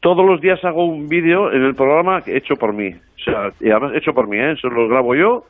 Todos 0.00 0.26
los 0.26 0.40
días 0.40 0.58
hago 0.64 0.84
un 0.84 1.06
vídeo 1.08 1.52
en 1.52 1.62
el 1.62 1.74
programa 1.74 2.20
hecho 2.26 2.54
por 2.56 2.74
mí. 2.74 2.88
O 2.90 3.24
sea, 3.24 3.50
y 3.60 3.70
además 3.70 3.92
hecho 3.94 4.12
por 4.12 4.28
mí, 4.28 4.36
¿eh? 4.36 4.52
Eso 4.52 4.68
lo 4.68 4.88
grabo 4.88 5.14
yo 5.14 5.44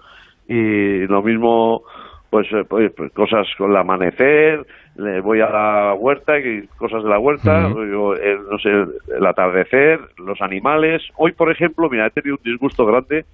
y 0.46 1.06
lo 1.06 1.22
mismo, 1.22 1.82
pues, 2.28 2.46
eh, 2.52 2.64
pues, 2.68 2.92
pues, 2.94 3.12
cosas 3.14 3.46
con 3.56 3.70
el 3.70 3.76
amanecer, 3.78 4.66
le 4.96 5.20
voy 5.20 5.40
a 5.40 5.48
la 5.48 5.94
huerta 5.94 6.38
y 6.38 6.66
cosas 6.76 7.02
de 7.02 7.08
la 7.08 7.18
huerta, 7.18 7.66
el, 7.66 8.42
no 8.50 8.58
sé, 8.58 8.70
el 9.16 9.26
atardecer, 9.26 10.00
los 10.18 10.40
animales. 10.42 11.02
Hoy, 11.16 11.32
por 11.32 11.50
ejemplo, 11.50 11.88
mira, 11.88 12.06
he 12.06 12.10
tenido 12.10 12.36
un 12.36 12.42
disgusto 12.50 12.84
grande 12.84 13.24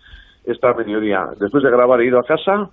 esta 0.47 0.73
mediodía. 0.75 1.27
Después 1.41 1.63
de 1.65 1.71
grabar 1.71 2.01
he 2.01 2.07
ido 2.07 2.19
a 2.21 2.25
casa 2.25 2.69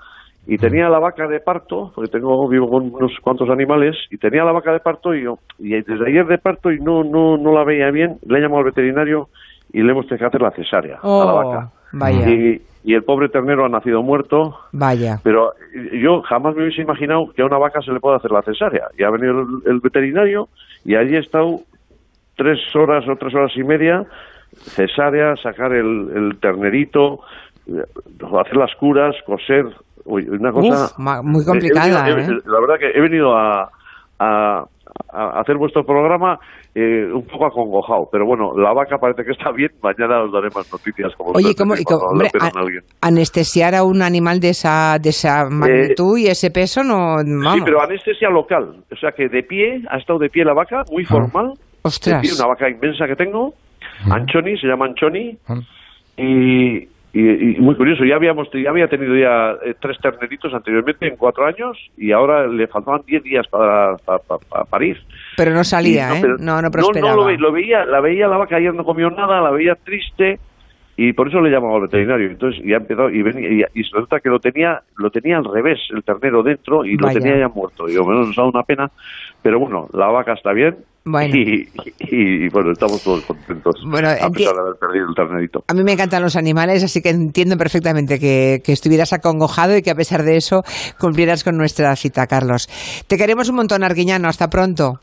y 0.47 0.57
tenía 0.59 0.87
la 0.89 0.99
vaca 0.99 1.27
de 1.27 1.39
parto, 1.39 1.91
porque 1.95 2.11
tengo 2.11 2.47
vivo 2.47 2.69
con 2.69 2.93
unos 2.93 3.11
cuantos 3.21 3.49
animales, 3.49 3.95
y 4.11 4.17
tenía 4.17 4.43
la 4.43 4.51
vaca 4.51 4.71
de 4.71 4.79
parto 4.79 5.15
y, 5.15 5.23
yo, 5.23 5.39
y 5.57 5.69
desde 5.81 6.07
ayer 6.07 6.27
de 6.27 6.37
parto 6.37 6.71
y 6.71 6.79
no, 6.79 7.03
no, 7.03 7.35
no 7.37 7.51
la 7.51 7.63
veía 7.63 7.89
bien, 7.89 8.17
le 8.27 8.37
he 8.37 8.41
llamado 8.41 8.59
al 8.59 8.65
veterinario 8.65 9.29
y 9.73 9.81
le 9.81 9.91
hemos 9.91 10.05
tenido 10.05 10.19
que 10.19 10.27
hacer 10.27 10.41
la 10.43 10.51
cesárea 10.51 10.99
a 11.01 11.07
la 11.07 11.33
Oh, 11.33 11.35
vaca. 11.49 11.71
vaya, 11.93 12.29
Y, 12.29 12.61
y 12.85 12.93
el 12.93 13.03
pobre 13.03 13.27
ternero 13.29 13.65
ha 13.65 13.69
nacido 13.69 14.01
muerto, 14.03 14.57
vaya. 14.71 15.19
pero 15.23 15.53
yo 15.93 16.21
jamás 16.21 16.55
me 16.55 16.63
hubiese 16.63 16.83
imaginado 16.83 17.31
que 17.33 17.41
a 17.41 17.45
una 17.47 17.57
vaca 17.57 17.81
se 17.81 17.91
le 17.91 17.99
pueda 17.99 18.17
hacer 18.17 18.31
la 18.31 18.43
cesárea. 18.43 18.87
Y 18.97 19.03
ha 19.03 19.09
venido 19.09 19.41
el, 19.41 19.47
el 19.73 19.79
veterinario 19.79 20.47
y 20.85 20.95
allí 20.95 21.15
he 21.15 21.19
estado 21.19 21.61
tres 22.37 22.59
horas 22.75 23.03
o 23.07 23.15
tres 23.15 23.33
horas 23.33 23.51
y 23.55 23.63
media, 23.63 24.05
cesárea, 24.55 25.35
sacar 25.37 25.73
el, 25.73 26.11
el 26.15 26.37
ternerito, 26.39 27.21
eh, 27.67 27.83
hacer 28.39 28.55
las 28.57 28.73
curas, 28.75 29.15
coser. 29.25 29.65
Uy, 30.03 30.27
una 30.29 30.51
cosa. 30.51 30.85
Uf, 30.85 30.99
muy 31.23 31.41
Eh, 31.41 31.43
he 31.43 31.45
complicada, 31.47 32.09
he- 32.09 32.21
¿eh? 32.21 32.37
La 32.45 32.59
verdad 32.59 32.75
que 32.79 32.91
he 32.91 33.01
venido 33.01 33.35
a, 33.35 33.71
a- 34.19 34.63
a 35.11 35.39
hacer 35.41 35.57
vuestro 35.57 35.83
programa 35.83 36.39
eh, 36.73 37.05
un 37.13 37.25
poco 37.25 37.45
acongojado, 37.47 38.07
pero 38.11 38.25
bueno, 38.25 38.51
la 38.57 38.73
vaca 38.73 38.97
parece 38.97 39.23
que 39.23 39.31
está 39.31 39.51
bien. 39.51 39.71
Mañana 39.81 40.23
os 40.23 40.31
daré 40.31 40.49
más 40.55 40.69
noticias. 40.71 41.13
Como 41.15 41.31
Oye, 41.31 41.55
¿cómo, 41.55 41.73
hombre, 41.73 42.27
a- 42.39 43.07
anestesiar 43.07 43.75
a 43.75 43.83
un 43.83 44.01
animal 44.01 44.39
de 44.39 44.49
esa, 44.49 44.97
de 45.01 45.09
esa 45.09 45.45
magnitud 45.49 46.17
y 46.17 46.27
ese 46.27 46.51
peso 46.51 46.83
no, 46.83 47.15
vamos. 47.17 47.53
Sí, 47.55 47.61
pero 47.63 47.81
anestesia 47.81 48.29
local. 48.29 48.75
O 48.91 48.95
sea 48.97 49.11
que 49.11 49.27
de 49.29 49.43
pie, 49.43 49.81
ha 49.89 49.97
estado 49.97 50.19
de 50.19 50.29
pie 50.29 50.43
la 50.45 50.53
vaca, 50.53 50.83
muy 50.91 51.05
formal. 51.05 51.53
Ostras. 51.81 52.21
De 52.21 52.27
pie, 52.27 52.37
una 52.37 52.47
vaca 52.47 52.69
inmensa 52.69 53.05
que 53.07 53.15
tengo. 53.15 53.53
Anchoni, 54.11 54.57
se 54.57 54.67
llama 54.67 54.85
Anchoni. 54.87 55.37
Ah. 55.47 55.55
Y, 56.17 56.87
y- 57.19 57.55
y 57.57 57.59
muy 57.61 57.75
curioso, 57.75 58.03
ya 58.03 58.15
habíamos 58.15 58.49
ya 58.51 58.69
había 58.69 58.87
tenido 58.87 59.15
ya 59.15 59.51
eh, 59.65 59.73
tres 59.79 59.97
terneritos 60.01 60.53
anteriormente 60.53 61.07
en 61.07 61.15
cuatro 61.15 61.45
años 61.45 61.77
y 61.97 62.11
ahora 62.11 62.45
le 62.47 62.67
faltaban 62.67 63.01
diez 63.07 63.23
días 63.23 63.47
para, 63.47 63.95
para, 63.97 64.65
parir. 64.65 64.97
Pero 65.37 65.51
no 65.51 65.63
salía, 65.63 66.09
Y 66.13 66.17
¿eh? 66.17 66.21
pero- 66.21 66.37
no, 66.37 66.61
no 66.61 66.69
prosperaba. 66.71 67.11
No, 67.11 67.15
lo, 67.21 67.25
ve- 67.25 67.37
lo 67.37 67.51
veía, 67.51 67.85
la 67.85 68.01
veía 68.01 68.27
la 68.27 68.37
vaca 68.37 68.57
ayer 68.57 68.73
no 68.73 68.83
comió 68.83 69.09
nada, 69.09 69.41
la 69.41 69.51
veía 69.51 69.75
triste 69.75 70.39
y 70.97 71.11
por 71.11 71.27
eso 71.27 71.41
le 71.41 71.49
llamaba 71.49 71.75
al 71.75 71.81
veterinario. 71.81 72.27
Entonces 72.27 72.61
ya 72.65 72.77
empezó 72.77 73.09
y 73.09 73.21
venía 73.21 73.67
y, 73.73 73.79
y 73.79 73.83
se 73.83 73.97
nota 73.99 74.19
que 74.21 74.29
lo 74.29 74.39
tenía 74.39 74.81
lo 74.97 75.09
tenía 75.09 75.37
al 75.37 75.45
revés 75.45 75.79
el 75.93 76.03
ternero 76.03 76.41
dentro 76.43 76.85
y 76.85 76.95
Vaya. 76.95 77.13
lo 77.15 77.21
tenía 77.21 77.37
ya 77.39 77.47
muerto. 77.49 77.87
Y 77.89 77.97
bueno, 77.97 78.21
nos 78.25 78.35
da 78.35 78.43
una 78.45 78.63
pena, 78.63 78.89
pero 79.45 79.59
bueno, 79.59 79.87
la 79.93 80.07
vaca 80.07 80.33
está 80.33 80.53
bien. 80.53 80.75
Bueno. 81.05 81.35
Y, 81.37 81.69
y- 81.99 82.45
y, 82.45 82.49
bueno, 82.49 82.71
estamos 82.71 82.99
todos 83.03 83.23
contentos 83.25 83.75
Bueno, 83.87 84.09
a 84.09 84.27
pesar 84.31 84.55
de 84.55 84.59
haber 84.59 84.73
perdido 84.79 85.05
el 85.07 85.13
ternerito. 85.13 85.63
A 85.67 85.73
mí 85.75 85.83
me 85.83 85.91
encantan 85.91 86.23
los 86.23 86.35
animales, 86.35 86.83
así 86.83 86.99
que 87.03 87.09
entiendo 87.09 87.55
perfectamente 87.57 88.17
que, 88.19 88.63
que 88.65 88.71
estuvieras 88.71 89.13
acongojado 89.13 89.77
y 89.77 89.83
que 89.83 89.91
a 89.91 89.95
pesar 89.95 90.23
de 90.23 90.35
eso 90.37 90.63
cumplieras 90.99 91.43
con 91.43 91.57
nuestra 91.57 91.95
cita, 91.95 92.25
Carlos. 92.25 92.67
Te 93.05 93.17
queremos 93.17 93.49
un 93.49 93.57
montón, 93.57 93.83
Arguiñano. 93.83 94.27
Hasta 94.27 94.49
pronto. 94.49 94.99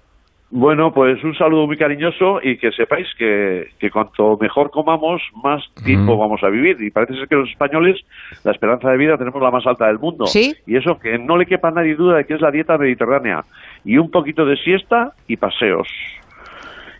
Bueno, 0.54 0.92
pues 0.92 1.24
un 1.24 1.34
saludo 1.34 1.66
muy 1.66 1.78
cariñoso 1.78 2.38
y 2.42 2.58
que 2.58 2.72
sepáis 2.72 3.06
que, 3.16 3.68
que 3.78 3.90
cuanto 3.90 4.36
mejor 4.38 4.70
comamos, 4.70 5.22
más 5.42 5.62
tiempo 5.82 6.18
vamos 6.18 6.42
a 6.44 6.50
vivir. 6.50 6.76
Y 6.78 6.90
parece 6.90 7.14
ser 7.14 7.26
que 7.26 7.36
los 7.36 7.48
españoles, 7.48 7.98
la 8.44 8.52
esperanza 8.52 8.90
de 8.90 8.98
vida 8.98 9.16
tenemos 9.16 9.40
la 9.40 9.50
más 9.50 9.66
alta 9.66 9.86
del 9.86 9.98
mundo. 9.98 10.26
¿Sí? 10.26 10.54
Y 10.66 10.76
eso 10.76 10.98
que 11.02 11.16
no 11.18 11.38
le 11.38 11.46
quepa 11.46 11.68
a 11.68 11.70
nadie 11.70 11.94
duda 11.94 12.18
de 12.18 12.26
que 12.26 12.34
es 12.34 12.42
la 12.42 12.50
dieta 12.50 12.76
mediterránea. 12.76 13.40
Y 13.82 13.96
un 13.96 14.10
poquito 14.10 14.44
de 14.44 14.56
siesta 14.56 15.12
y 15.26 15.38
paseos. 15.38 15.88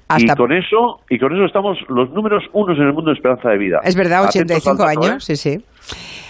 Hasta... 0.09 0.32
Y 0.32 0.35
con 0.35 0.52
eso 0.52 1.00
y 1.11 1.18
con 1.18 1.35
eso 1.35 1.44
estamos 1.44 1.76
los 1.90 2.11
números 2.11 2.44
unos 2.54 2.78
en 2.78 2.85
el 2.85 2.94
mundo 2.94 3.11
de 3.11 3.16
esperanza 3.16 3.50
de 3.50 3.59
vida. 3.59 3.80
Es 3.85 3.94
verdad, 3.94 4.25
Atentos 4.25 4.56
85 4.66 4.82
al 4.82 4.94
dato, 4.94 5.06
años, 5.06 5.28
¿eh? 5.28 5.37
sí, 5.37 5.59
sí. 5.59 5.64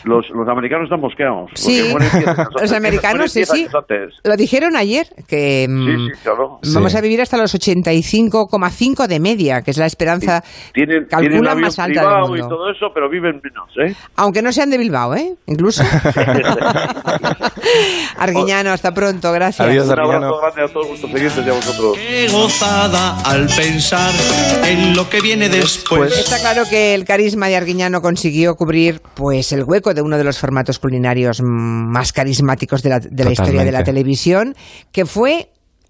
Los, 0.04 0.26
los 0.34 0.48
americanos 0.48 0.86
están 0.86 1.00
mosqueados. 1.00 1.48
Sí, 1.54 1.94
los 2.60 2.72
americanos, 2.72 3.30
sí, 3.30 3.44
sí. 3.44 3.68
Lo 4.24 4.36
dijeron 4.36 4.74
ayer, 4.74 5.06
que 5.28 5.66
mm, 5.68 5.86
Sí, 5.86 5.96
sí, 6.12 6.18
claro. 6.24 6.58
vamos 6.74 6.90
Sí. 6.92 6.98
a 6.98 7.00
vivir 7.00 7.20
hasta 7.20 7.36
los 7.36 7.54
85,5 7.54 9.06
de 9.06 9.20
media, 9.20 9.62
que 9.62 9.70
es 9.70 9.78
la 9.78 9.86
esperanza, 9.86 10.42
Tienen, 10.74 11.06
tienen 11.06 11.08
calculan 11.08 11.46
avión 11.52 11.60
más 11.60 11.78
alta 11.78 12.00
del 12.00 12.08
privado 12.08 12.36
y 12.36 12.40
mundo. 12.40 12.56
todo 12.56 12.70
eso, 12.70 12.86
pero 12.92 13.08
viven 13.08 13.40
menos, 13.44 13.68
¿eh? 13.78 13.94
Aunque 14.16 14.42
no 14.42 14.50
sean 14.52 14.70
de 14.70 14.78
Bilbao, 14.78 15.14
¿eh? 15.14 15.34
Incluso. 15.46 15.84
Arguiñano, 18.18 18.70
hasta 18.72 18.92
pronto, 18.92 19.30
gracias. 19.32 19.68
Adiós, 19.68 19.86
Un 19.86 19.92
abrazo 20.00 20.38
grande 20.40 20.62
a 20.62 20.68
todos 20.72 20.88
vuestros 20.88 21.14
oyentes 21.14 21.46
y 21.46 21.50
a 21.50 21.52
vosotros. 21.52 21.96
Qué 21.96 22.28
gozada 22.32 23.18
al 23.24 23.46
pensar 23.46 24.10
en 24.66 24.96
lo 24.96 25.08
que 25.08 25.20
viene 25.20 25.48
después. 25.48 26.16
Está 26.18 26.38
claro 26.40 26.62
que 26.68 26.94
el 26.94 27.04
carisma 27.04 27.48
de 27.48 27.56
Arguiñano 27.56 28.00
consiguió 28.00 28.54
cubrir 28.54 29.00
pues 29.14 29.41
el 29.50 29.64
hueco 29.64 29.92
de 29.94 30.02
uno 30.02 30.16
de 30.16 30.22
los 30.22 30.38
formatos 30.38 30.78
culinarios 30.78 31.40
más 31.42 32.12
carismáticos 32.12 32.82
de 32.84 32.90
la, 32.90 33.00
de 33.00 33.24
la 33.24 33.32
historia 33.32 33.64
de 33.64 33.72
la 33.72 33.82
televisión, 33.82 34.54
que 34.92 35.04
fue 35.06 35.48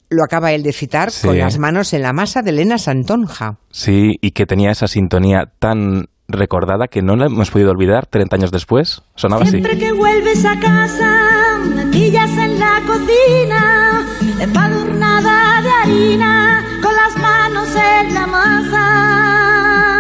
lo 0.08 0.22
acaba 0.24 0.52
él 0.52 0.62
de 0.62 0.72
citar, 0.72 1.10
Sí. 1.10 1.26
con 1.26 1.38
las 1.38 1.58
manos 1.58 1.92
en 1.92 2.02
la 2.02 2.12
masa 2.12 2.42
de 2.42 2.50
Elena 2.50 2.76
Santonja. 2.78 3.56
Sí, 3.70 4.12
y 4.20 4.30
que 4.32 4.44
tenía 4.46 4.70
esa 4.70 4.86
sintonía 4.86 5.50
tan 5.58 6.06
recordada 6.28 6.86
que 6.88 7.00
no 7.02 7.16
la 7.16 7.26
hemos 7.26 7.50
podido 7.50 7.70
olvidar 7.70 8.06
30 8.06 8.36
años 8.36 8.50
después. 8.50 9.02
Sonaba 9.16 9.42
así. 9.42 9.52
Siempre 9.52 9.78
que 9.78 9.92
vuelves 9.92 10.44
a 10.44 10.58
casa, 10.60 11.58
me 11.74 11.86
pillas 11.86 12.30
en 12.30 12.58
la 12.58 12.80
cocina, 12.86 14.06
empadurnada 14.38 15.62
de 15.62 15.70
harina, 15.82 16.64
con 16.82 16.92
las 16.94 17.16
manos 17.20 17.68
en 17.74 18.14
la 18.14 18.26
masa. 18.26 19.31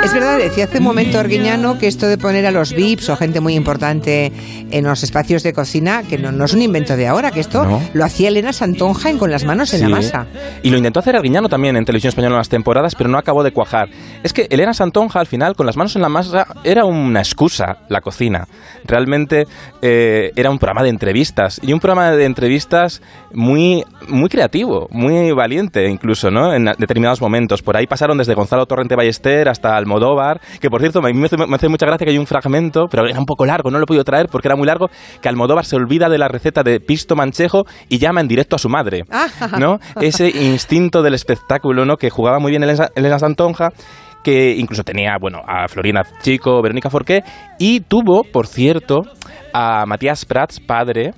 Es 0.04 0.12
verdad, 0.12 0.38
decía 0.38 0.64
hace 0.64 0.78
un 0.78 0.84
momento 0.84 1.18
Arguiñano 1.20 1.78
que 1.78 1.86
esto 1.86 2.08
de 2.08 2.18
poner 2.18 2.44
a 2.44 2.50
los 2.50 2.74
VIPs 2.74 3.08
o 3.08 3.16
gente 3.16 3.40
muy 3.40 3.54
importante 3.54 4.32
en 4.70 4.84
los 4.84 5.02
espacios 5.04 5.44
de 5.44 5.52
cocina, 5.52 6.02
que 6.02 6.18
no, 6.18 6.32
no 6.32 6.44
es 6.44 6.52
un 6.54 6.60
invento 6.60 6.96
de 6.96 7.06
ahora, 7.06 7.30
que 7.30 7.38
esto 7.38 7.64
No. 7.64 7.80
lo 7.94 8.04
hacía 8.04 8.28
Elena 8.28 8.52
Santonja 8.52 9.10
en 9.10 9.18
con 9.18 9.30
las 9.30 9.44
manos 9.44 9.72
en 9.74 9.82
la 9.82 9.88
masa. 9.88 10.26
Y 10.64 10.70
lo 10.70 10.76
intentó 10.76 10.98
hacer 10.98 11.14
Arguiñano 11.14 11.48
también 11.48 11.76
en 11.76 11.84
televisión 11.84 12.08
española 12.08 12.34
en 12.34 12.38
las 12.38 12.48
temporadas, 12.48 12.96
pero 12.96 13.08
no 13.08 13.16
acabó 13.16 13.44
de 13.44 13.52
cuajar. 13.52 13.88
Es 14.24 14.32
que 14.32 14.48
Elena 14.50 14.74
Santonja, 14.74 15.20
al 15.20 15.26
final, 15.26 15.54
con 15.54 15.66
las 15.66 15.76
manos 15.76 15.94
en 15.94 16.02
la 16.02 16.08
masa, 16.08 16.48
era 16.64 16.84
una 16.84 17.20
excusa, 17.20 17.78
la 17.88 18.00
cocina. 18.00 18.48
Realmente 18.84 19.46
eh, 19.82 20.32
era 20.34 20.50
un 20.50 20.58
programa 20.58 20.82
de 20.82 20.88
entrevistas, 20.90 21.60
y 21.62 21.72
un 21.72 21.78
programa 21.78 22.10
de 22.10 22.24
entrevistas 22.24 23.02
muy, 23.32 23.84
muy 24.08 24.28
creativo, 24.28 24.88
muy 24.90 25.30
valiente 25.32 25.88
incluso, 25.88 26.30
¿no? 26.30 26.52
En 26.52 26.64
determinados 26.76 27.20
momentos. 27.20 27.62
Por 27.62 27.76
ahí 27.76 27.86
pasaron 27.86 28.18
desde 28.18 28.34
Gonzalo 28.34 28.66
Torrente 28.66 28.96
Ballester 28.96 29.48
hasta 29.48 29.76
Almodóvar, 29.92 30.40
que 30.60 30.70
por 30.70 30.80
cierto, 30.80 31.00
a 31.00 31.02
mí 31.02 31.14
me 31.14 31.26
hace, 31.26 31.36
me 31.36 31.54
hace 31.54 31.68
mucha 31.68 31.86
gracia 31.86 32.04
que 32.04 32.10
hay 32.10 32.18
un 32.18 32.26
fragmento, 32.26 32.86
pero 32.90 33.06
era 33.06 33.18
un 33.18 33.26
poco 33.26 33.44
largo, 33.44 33.70
no 33.70 33.78
lo 33.78 33.84
he 33.84 33.86
podido 33.86 34.04
traer 34.04 34.28
porque 34.28 34.48
era 34.48 34.56
muy 34.56 34.66
largo, 34.66 34.88
que 35.20 35.28
Almodóvar 35.28 35.64
se 35.64 35.76
olvida 35.76 36.08
de 36.08 36.18
la 36.18 36.28
receta 36.28 36.62
de 36.62 36.80
pisto 36.80 37.14
manchejo 37.14 37.64
y 37.88 37.98
llama 37.98 38.20
en 38.20 38.28
directo 38.28 38.56
a 38.56 38.58
su 38.58 38.68
madre. 38.68 39.02
¿no? 39.58 39.78
Ese 40.00 40.28
instinto 40.28 41.02
del 41.02 41.14
espectáculo, 41.14 41.84
¿no? 41.84 41.96
Que 41.96 42.10
jugaba 42.10 42.38
muy 42.38 42.50
bien 42.50 42.62
Elena, 42.62 42.88
Elena 42.94 43.18
Santonja 43.18 43.70
que 44.22 44.54
incluso 44.56 44.84
tenía, 44.84 45.16
bueno, 45.20 45.40
a 45.44 45.66
Florina 45.66 46.02
Chico, 46.22 46.62
Verónica 46.62 46.90
Forqué, 46.90 47.24
y 47.58 47.80
tuvo, 47.80 48.22
por 48.22 48.46
cierto, 48.46 49.00
a 49.52 49.84
Matías 49.84 50.24
Prats, 50.24 50.60
padre, 50.60 51.12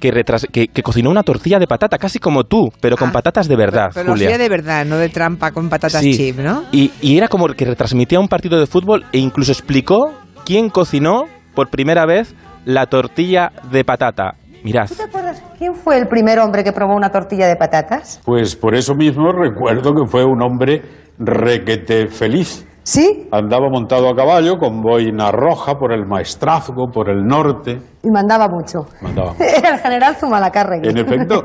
que, 0.00 0.10
retras- 0.12 0.48
que, 0.50 0.66
que 0.68 0.82
cocinó 0.82 1.10
una 1.10 1.22
tortilla 1.22 1.58
de 1.58 1.66
patata, 1.66 1.98
casi 1.98 2.18
como 2.18 2.44
tú, 2.44 2.70
pero 2.80 2.96
con 2.96 3.10
Ah, 3.10 3.12
patatas 3.12 3.46
de 3.46 3.56
verdad, 3.56 3.90
Pero 3.94 4.06
lo 4.06 4.12
Julia. 4.12 4.36
de 4.38 4.48
verdad, 4.48 4.84
no 4.86 4.96
de 4.96 5.08
trampa 5.10 5.52
con 5.52 5.68
patatas 5.68 6.00
Sí. 6.02 6.16
chip, 6.16 6.38
¿no? 6.38 6.64
Y, 6.72 6.90
y 7.02 7.18
era 7.18 7.28
como 7.28 7.46
que 7.48 7.64
retransmitía 7.64 8.18
un 8.18 8.28
partido 8.28 8.58
de 8.58 8.66
fútbol 8.66 9.04
e 9.12 9.18
incluso 9.18 9.52
explicó 9.52 10.12
quién 10.44 10.70
cocinó 10.70 11.24
por 11.54 11.68
primera 11.70 12.06
vez 12.06 12.34
la 12.64 12.86
tortilla 12.86 13.52
de 13.70 13.84
patata. 13.84 14.34
Mirad. 14.62 14.88
¿Te 14.94 15.02
acuerdas 15.02 15.42
quién 15.58 15.74
fue 15.74 15.96
el 15.98 16.06
primer 16.06 16.38
hombre 16.38 16.62
que 16.64 16.72
probó 16.72 16.94
una 16.94 17.10
tortilla 17.10 17.46
de 17.46 17.56
patatas? 17.56 18.20
Pues 18.24 18.56
por 18.56 18.74
eso 18.74 18.94
mismo 18.94 19.32
recuerdo 19.32 19.94
que 19.94 20.06
fue 20.06 20.24
un 20.24 20.42
hombre 20.42 20.82
requete 21.18 22.08
feliz. 22.08 22.66
¿Sí? 22.92 23.28
Andaba 23.30 23.68
montado 23.70 24.08
a 24.08 24.16
caballo 24.16 24.58
con 24.58 24.80
boina 24.82 25.30
roja 25.30 25.74
por 25.74 25.92
el 25.92 26.06
maestrazgo, 26.06 26.90
por 26.92 27.08
el 27.08 27.24
norte. 27.24 27.78
Y 28.02 28.10
mandaba 28.10 28.48
mucho. 28.48 28.80
Mandaba. 29.00 29.32
Era 29.38 29.74
el 29.76 29.78
general 29.78 30.16
Zumalacárregui. 30.16 30.88
En 30.88 30.98
efecto. 30.98 31.40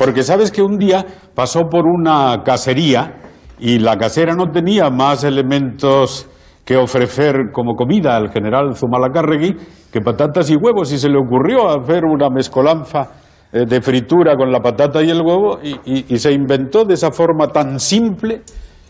Porque 0.00 0.24
sabes 0.24 0.50
que 0.50 0.62
un 0.62 0.78
día 0.78 1.06
pasó 1.32 1.60
por 1.70 1.84
una 1.86 2.42
casería 2.44 3.14
y 3.60 3.78
la 3.78 3.96
casera 3.96 4.34
no 4.34 4.50
tenía 4.50 4.90
más 4.90 5.22
elementos 5.22 6.28
que 6.64 6.76
ofrecer 6.76 7.52
como 7.52 7.76
comida 7.76 8.16
al 8.16 8.32
general 8.32 8.74
Zumalacárregui 8.74 9.54
que 9.92 10.00
patatas 10.00 10.50
y 10.50 10.56
huevos 10.56 10.90
y 10.92 10.98
se 10.98 11.08
le 11.08 11.18
ocurrió 11.18 11.68
hacer 11.68 12.04
una 12.04 12.30
mezcolanza 12.30 13.12
eh, 13.52 13.64
de 13.64 13.80
fritura 13.80 14.34
con 14.36 14.50
la 14.50 14.58
patata 14.58 15.00
y 15.04 15.08
el 15.10 15.22
huevo 15.22 15.60
y, 15.62 15.76
y- 15.84 16.04
y 16.08 16.18
se 16.18 16.32
inventó 16.32 16.84
de 16.84 16.94
esa 16.94 17.12
forma 17.12 17.46
tan 17.46 17.78
simple 17.78 18.42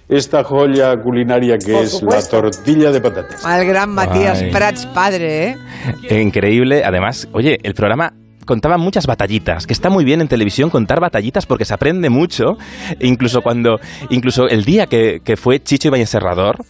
esta 0.08 0.44
joya 0.44 0.96
culinaria 0.96 1.58
que 1.58 1.72
Por 1.72 1.82
es 1.84 1.90
supuesto. 1.92 2.36
la 2.36 2.42
tortilla 2.50 2.90
de 2.92 3.00
patatas. 3.00 3.44
Al 3.44 3.66
gran 3.66 3.90
Matías 3.90 4.40
Ay. 4.42 4.50
Prats, 4.50 4.86
padre, 4.86 5.48
¿eh? 5.48 5.56
Increíble. 6.22 6.84
Además, 6.84 7.28
oye, 7.32 7.58
el 7.62 7.74
programa 7.74 8.12
contaba 8.46 8.78
muchas 8.78 9.06
batallitas, 9.06 9.66
que 9.66 9.74
está 9.74 9.90
muy 9.90 10.04
bien 10.04 10.22
en 10.22 10.28
televisión 10.28 10.70
contar 10.70 11.00
batallitas 11.00 11.44
porque 11.44 11.66
se 11.66 11.74
aprende 11.74 12.08
mucho. 12.08 12.56
Incluso 13.00 13.42
cuando, 13.42 13.78
incluso 14.08 14.48
el 14.48 14.64
día 14.64 14.86
que, 14.86 15.20
que 15.22 15.36
fue 15.36 15.62
Chicho 15.62 15.88
Ibáñez 15.88 16.08
Serrador, 16.08 16.64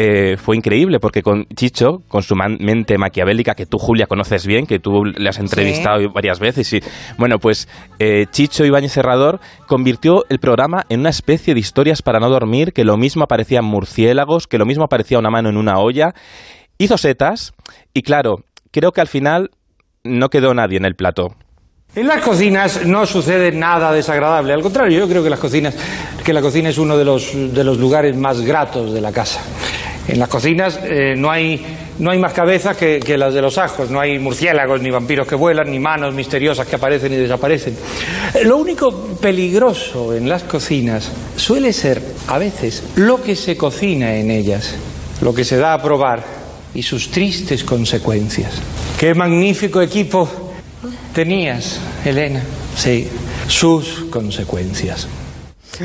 eh, 0.00 0.36
fue 0.36 0.56
increíble 0.56 1.00
porque 1.00 1.22
con 1.22 1.46
Chicho, 1.54 2.02
con 2.08 2.22
su 2.22 2.34
mente 2.36 2.98
maquiavélica 2.98 3.54
que 3.54 3.66
tú, 3.66 3.78
Julia, 3.78 4.06
conoces 4.06 4.46
bien, 4.46 4.66
que 4.66 4.78
tú 4.78 5.04
le 5.04 5.28
has 5.28 5.38
entrevistado 5.38 6.10
varias 6.12 6.38
veces, 6.38 6.72
y 6.72 6.80
bueno, 7.18 7.38
pues 7.38 7.68
eh, 7.98 8.26
Chicho 8.30 8.64
Ibáñez 8.64 8.92
Serrador 8.92 9.40
convirtió 9.66 10.24
el 10.28 10.38
programa 10.38 10.86
en 10.88 11.00
una 11.00 11.10
especie 11.10 11.54
de 11.54 11.60
historias 11.60 12.02
para 12.02 12.20
no 12.20 12.30
dormir, 12.30 12.72
que 12.72 12.84
lo 12.84 12.96
mismo 12.96 13.24
aparecían 13.24 13.64
murciélagos, 13.64 14.46
que 14.46 14.58
lo 14.58 14.66
mismo 14.66 14.84
aparecía 14.84 15.18
una 15.18 15.30
mano 15.30 15.48
en 15.48 15.56
una 15.56 15.78
olla, 15.78 16.14
hizo 16.78 16.96
setas 16.96 17.52
y 17.92 18.02
claro, 18.02 18.44
creo 18.70 18.92
que 18.92 19.00
al 19.00 19.08
final 19.08 19.50
no 20.04 20.28
quedó 20.28 20.54
nadie 20.54 20.76
en 20.76 20.84
el 20.84 20.94
plato. 20.94 21.34
En 21.94 22.06
las 22.06 22.22
cocinas 22.22 22.84
no 22.84 23.06
sucede 23.06 23.50
nada 23.50 23.92
desagradable, 23.92 24.52
al 24.52 24.62
contrario, 24.62 24.98
yo 24.98 25.08
creo 25.08 25.22
que 25.22 25.30
las 25.30 25.40
cocinas, 25.40 25.74
que 26.22 26.32
la 26.32 26.42
cocina 26.42 26.68
es 26.68 26.78
uno 26.78 26.96
de 26.98 27.04
los, 27.04 27.32
de 27.34 27.64
los 27.64 27.78
lugares 27.78 28.14
más 28.16 28.40
gratos 28.42 28.92
de 28.92 29.00
la 29.00 29.10
casa. 29.10 29.40
En 30.06 30.18
las 30.18 30.28
cocinas 30.28 30.80
eh, 30.84 31.14
no, 31.16 31.30
hay, 31.30 31.64
no 31.98 32.10
hay 32.10 32.18
más 32.18 32.32
cabezas 32.32 32.76
que, 32.76 33.00
que 33.00 33.18
las 33.18 33.34
de 33.34 33.42
los 33.42 33.58
ajos, 33.58 33.90
no 33.90 34.00
hay 34.00 34.18
murciélagos, 34.18 34.80
ni 34.80 34.90
vampiros 34.90 35.26
que 35.26 35.34
vuelan, 35.34 35.70
ni 35.70 35.78
manos 35.78 36.14
misteriosas 36.14 36.66
que 36.66 36.76
aparecen 36.76 37.12
y 37.12 37.16
desaparecen. 37.16 37.76
Eh, 38.34 38.44
Lo 38.44 38.58
único 38.58 38.90
peligroso 39.20 40.14
en 40.14 40.28
las 40.28 40.44
cocinas 40.44 41.10
suele 41.36 41.72
ser, 41.72 42.02
a 42.26 42.38
veces, 42.38 42.84
lo 42.96 43.22
que 43.22 43.34
se 43.34 43.56
cocina 43.56 44.14
en 44.14 44.30
ellas, 44.30 44.76
lo 45.20 45.34
que 45.34 45.44
se 45.44 45.56
da 45.56 45.74
a 45.74 45.82
probar 45.82 46.37
y 46.74 46.82
sus 46.82 47.10
tristes 47.10 47.64
consecuencias. 47.64 48.60
Qué 48.98 49.14
magnífico 49.14 49.80
equipo 49.80 50.28
tenías, 51.14 51.80
Elena. 52.04 52.42
Sí, 52.76 53.08
sus 53.46 54.04
consecuencias. 54.10 55.08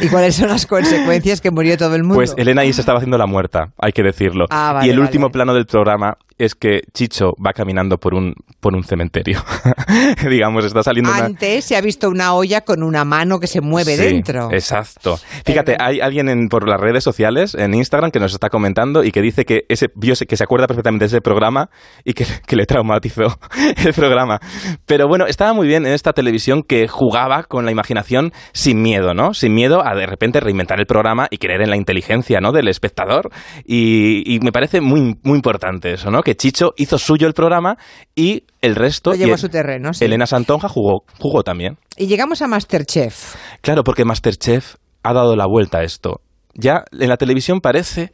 ¿Y 0.01 0.07
cuáles 0.07 0.35
son 0.35 0.49
las 0.49 0.65
consecuencias 0.65 1.39
que 1.39 1.51
murió 1.51 1.77
todo 1.77 1.95
el 1.95 2.01
mundo? 2.03 2.15
Pues 2.15 2.33
Elena 2.37 2.61
ahí 2.61 2.73
se 2.73 2.81
estaba 2.81 2.97
haciendo 2.97 3.17
la 3.17 3.27
muerta, 3.27 3.71
hay 3.77 3.91
que 3.91 4.01
decirlo. 4.01 4.45
Ah, 4.49 4.73
vale, 4.73 4.87
y 4.87 4.89
el 4.89 4.97
vale. 4.97 5.07
último 5.07 5.29
plano 5.29 5.53
del 5.53 5.65
programa 5.65 6.17
es 6.43 6.55
que 6.55 6.81
Chicho 6.93 7.33
va 7.43 7.53
caminando 7.53 7.97
por 7.97 8.13
un, 8.13 8.33
por 8.59 8.75
un 8.75 8.83
cementerio. 8.83 9.43
Digamos, 10.29 10.65
está 10.65 10.83
saliendo 10.83 11.11
una... 11.11 11.25
Antes 11.25 11.65
se 11.65 11.75
ha 11.75 11.81
visto 11.81 12.09
una 12.09 12.33
olla 12.33 12.61
con 12.61 12.83
una 12.83 13.05
mano 13.05 13.39
que 13.39 13.47
se 13.47 13.61
mueve 13.61 13.95
Sí, 13.95 14.03
dentro. 14.03 14.49
Exacto. 14.51 15.17
Fíjate, 15.45 15.77
hay 15.79 15.99
alguien 15.99 16.29
en, 16.29 16.47
por 16.47 16.67
las 16.67 16.79
redes 16.79 17.03
sociales, 17.03 17.55
en 17.55 17.73
Instagram, 17.73 18.11
que 18.11 18.19
nos 18.19 18.33
está 18.33 18.49
comentando 18.49 19.03
y 19.03 19.11
que 19.11 19.21
dice 19.21 19.45
que 19.45 19.65
ese 19.69 19.87
que 20.27 20.37
se 20.37 20.43
acuerda 20.43 20.67
perfectamente 20.67 21.03
de 21.03 21.07
ese 21.07 21.21
programa 21.21 21.69
y 22.03 22.13
que, 22.13 22.25
que 22.47 22.55
le 22.55 22.65
traumatizó 22.65 23.37
el 23.85 23.93
programa. 23.93 24.39
Pero 24.85 25.07
bueno, 25.07 25.25
estaba 25.25 25.53
muy 25.53 25.67
bien 25.67 25.85
en 25.85 25.93
esta 25.93 26.13
televisión 26.13 26.63
que 26.63 26.87
jugaba 26.87 27.43
con 27.43 27.65
la 27.65 27.71
imaginación 27.71 28.31
sin 28.53 28.81
miedo, 28.81 29.13
¿no? 29.13 29.33
Sin 29.33 29.53
miedo 29.53 29.85
a 29.85 29.95
de 29.95 30.05
repente 30.05 30.39
reinventar 30.39 30.79
el 30.79 30.85
programa 30.85 31.27
y 31.29 31.37
creer 31.37 31.61
en 31.61 31.69
la 31.69 31.77
inteligencia, 31.77 32.39
¿no? 32.39 32.51
Del 32.51 32.67
espectador. 32.67 33.29
Y, 33.65 34.23
y 34.33 34.39
me 34.39 34.51
parece 34.51 34.81
muy, 34.81 35.15
muy 35.23 35.35
importante 35.35 35.93
eso, 35.93 36.11
¿no? 36.11 36.21
Que 36.21 36.32
Chicho 36.35 36.73
hizo 36.77 36.97
suyo 36.97 37.27
el 37.27 37.33
programa 37.33 37.77
y 38.15 38.43
el 38.61 38.75
resto... 38.75 39.11
Lo 39.11 39.15
llevó 39.15 39.31
y 39.31 39.33
a 39.33 39.37
su 39.37 39.49
terreno, 39.49 39.93
sí. 39.93 40.05
Elena 40.05 40.25
Santonja 40.25 40.69
jugó, 40.69 41.03
jugó 41.19 41.43
también. 41.43 41.77
Y 41.97 42.07
llegamos 42.07 42.41
a 42.41 42.47
Masterchef. 42.47 43.35
Claro, 43.61 43.83
porque 43.83 44.05
Masterchef 44.05 44.75
ha 45.03 45.13
dado 45.13 45.35
la 45.35 45.45
vuelta 45.45 45.79
a 45.79 45.83
esto. 45.83 46.21
Ya 46.53 46.83
en 46.91 47.09
la 47.09 47.17
televisión 47.17 47.59
parece... 47.61 48.11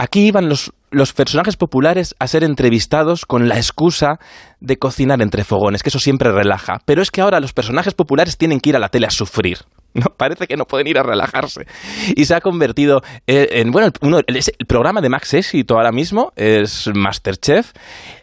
Aquí 0.00 0.28
iban 0.28 0.48
los, 0.48 0.72
los 0.92 1.12
personajes 1.12 1.56
populares 1.56 2.14
a 2.20 2.28
ser 2.28 2.44
entrevistados 2.44 3.26
con 3.26 3.48
la 3.48 3.56
excusa 3.56 4.20
de 4.60 4.76
cocinar 4.76 5.20
entre 5.22 5.42
fogones, 5.42 5.82
que 5.82 5.88
eso 5.88 5.98
siempre 5.98 6.30
relaja. 6.30 6.74
Pero 6.84 7.02
es 7.02 7.10
que 7.10 7.20
ahora 7.20 7.40
los 7.40 7.52
personajes 7.52 7.94
populares 7.94 8.38
tienen 8.38 8.60
que 8.60 8.70
ir 8.70 8.76
a 8.76 8.78
la 8.78 8.90
tele 8.90 9.08
a 9.08 9.10
sufrir. 9.10 9.58
No, 9.94 10.04
parece 10.16 10.46
que 10.46 10.56
no 10.56 10.64
pueden 10.66 10.86
ir 10.86 10.98
a 10.98 11.02
relajarse. 11.02 11.66
Y 12.14 12.26
se 12.26 12.34
ha 12.34 12.40
convertido 12.40 13.02
eh, 13.26 13.48
en, 13.52 13.72
bueno, 13.72 13.90
uno, 14.00 14.20
el, 14.26 14.40
programa 14.66 15.00
de 15.00 15.08
Max 15.08 15.34
Éxito 15.34 15.74
ahora 15.74 15.92
mismo 15.92 16.32
es 16.36 16.88
Masterchef. 16.94 17.72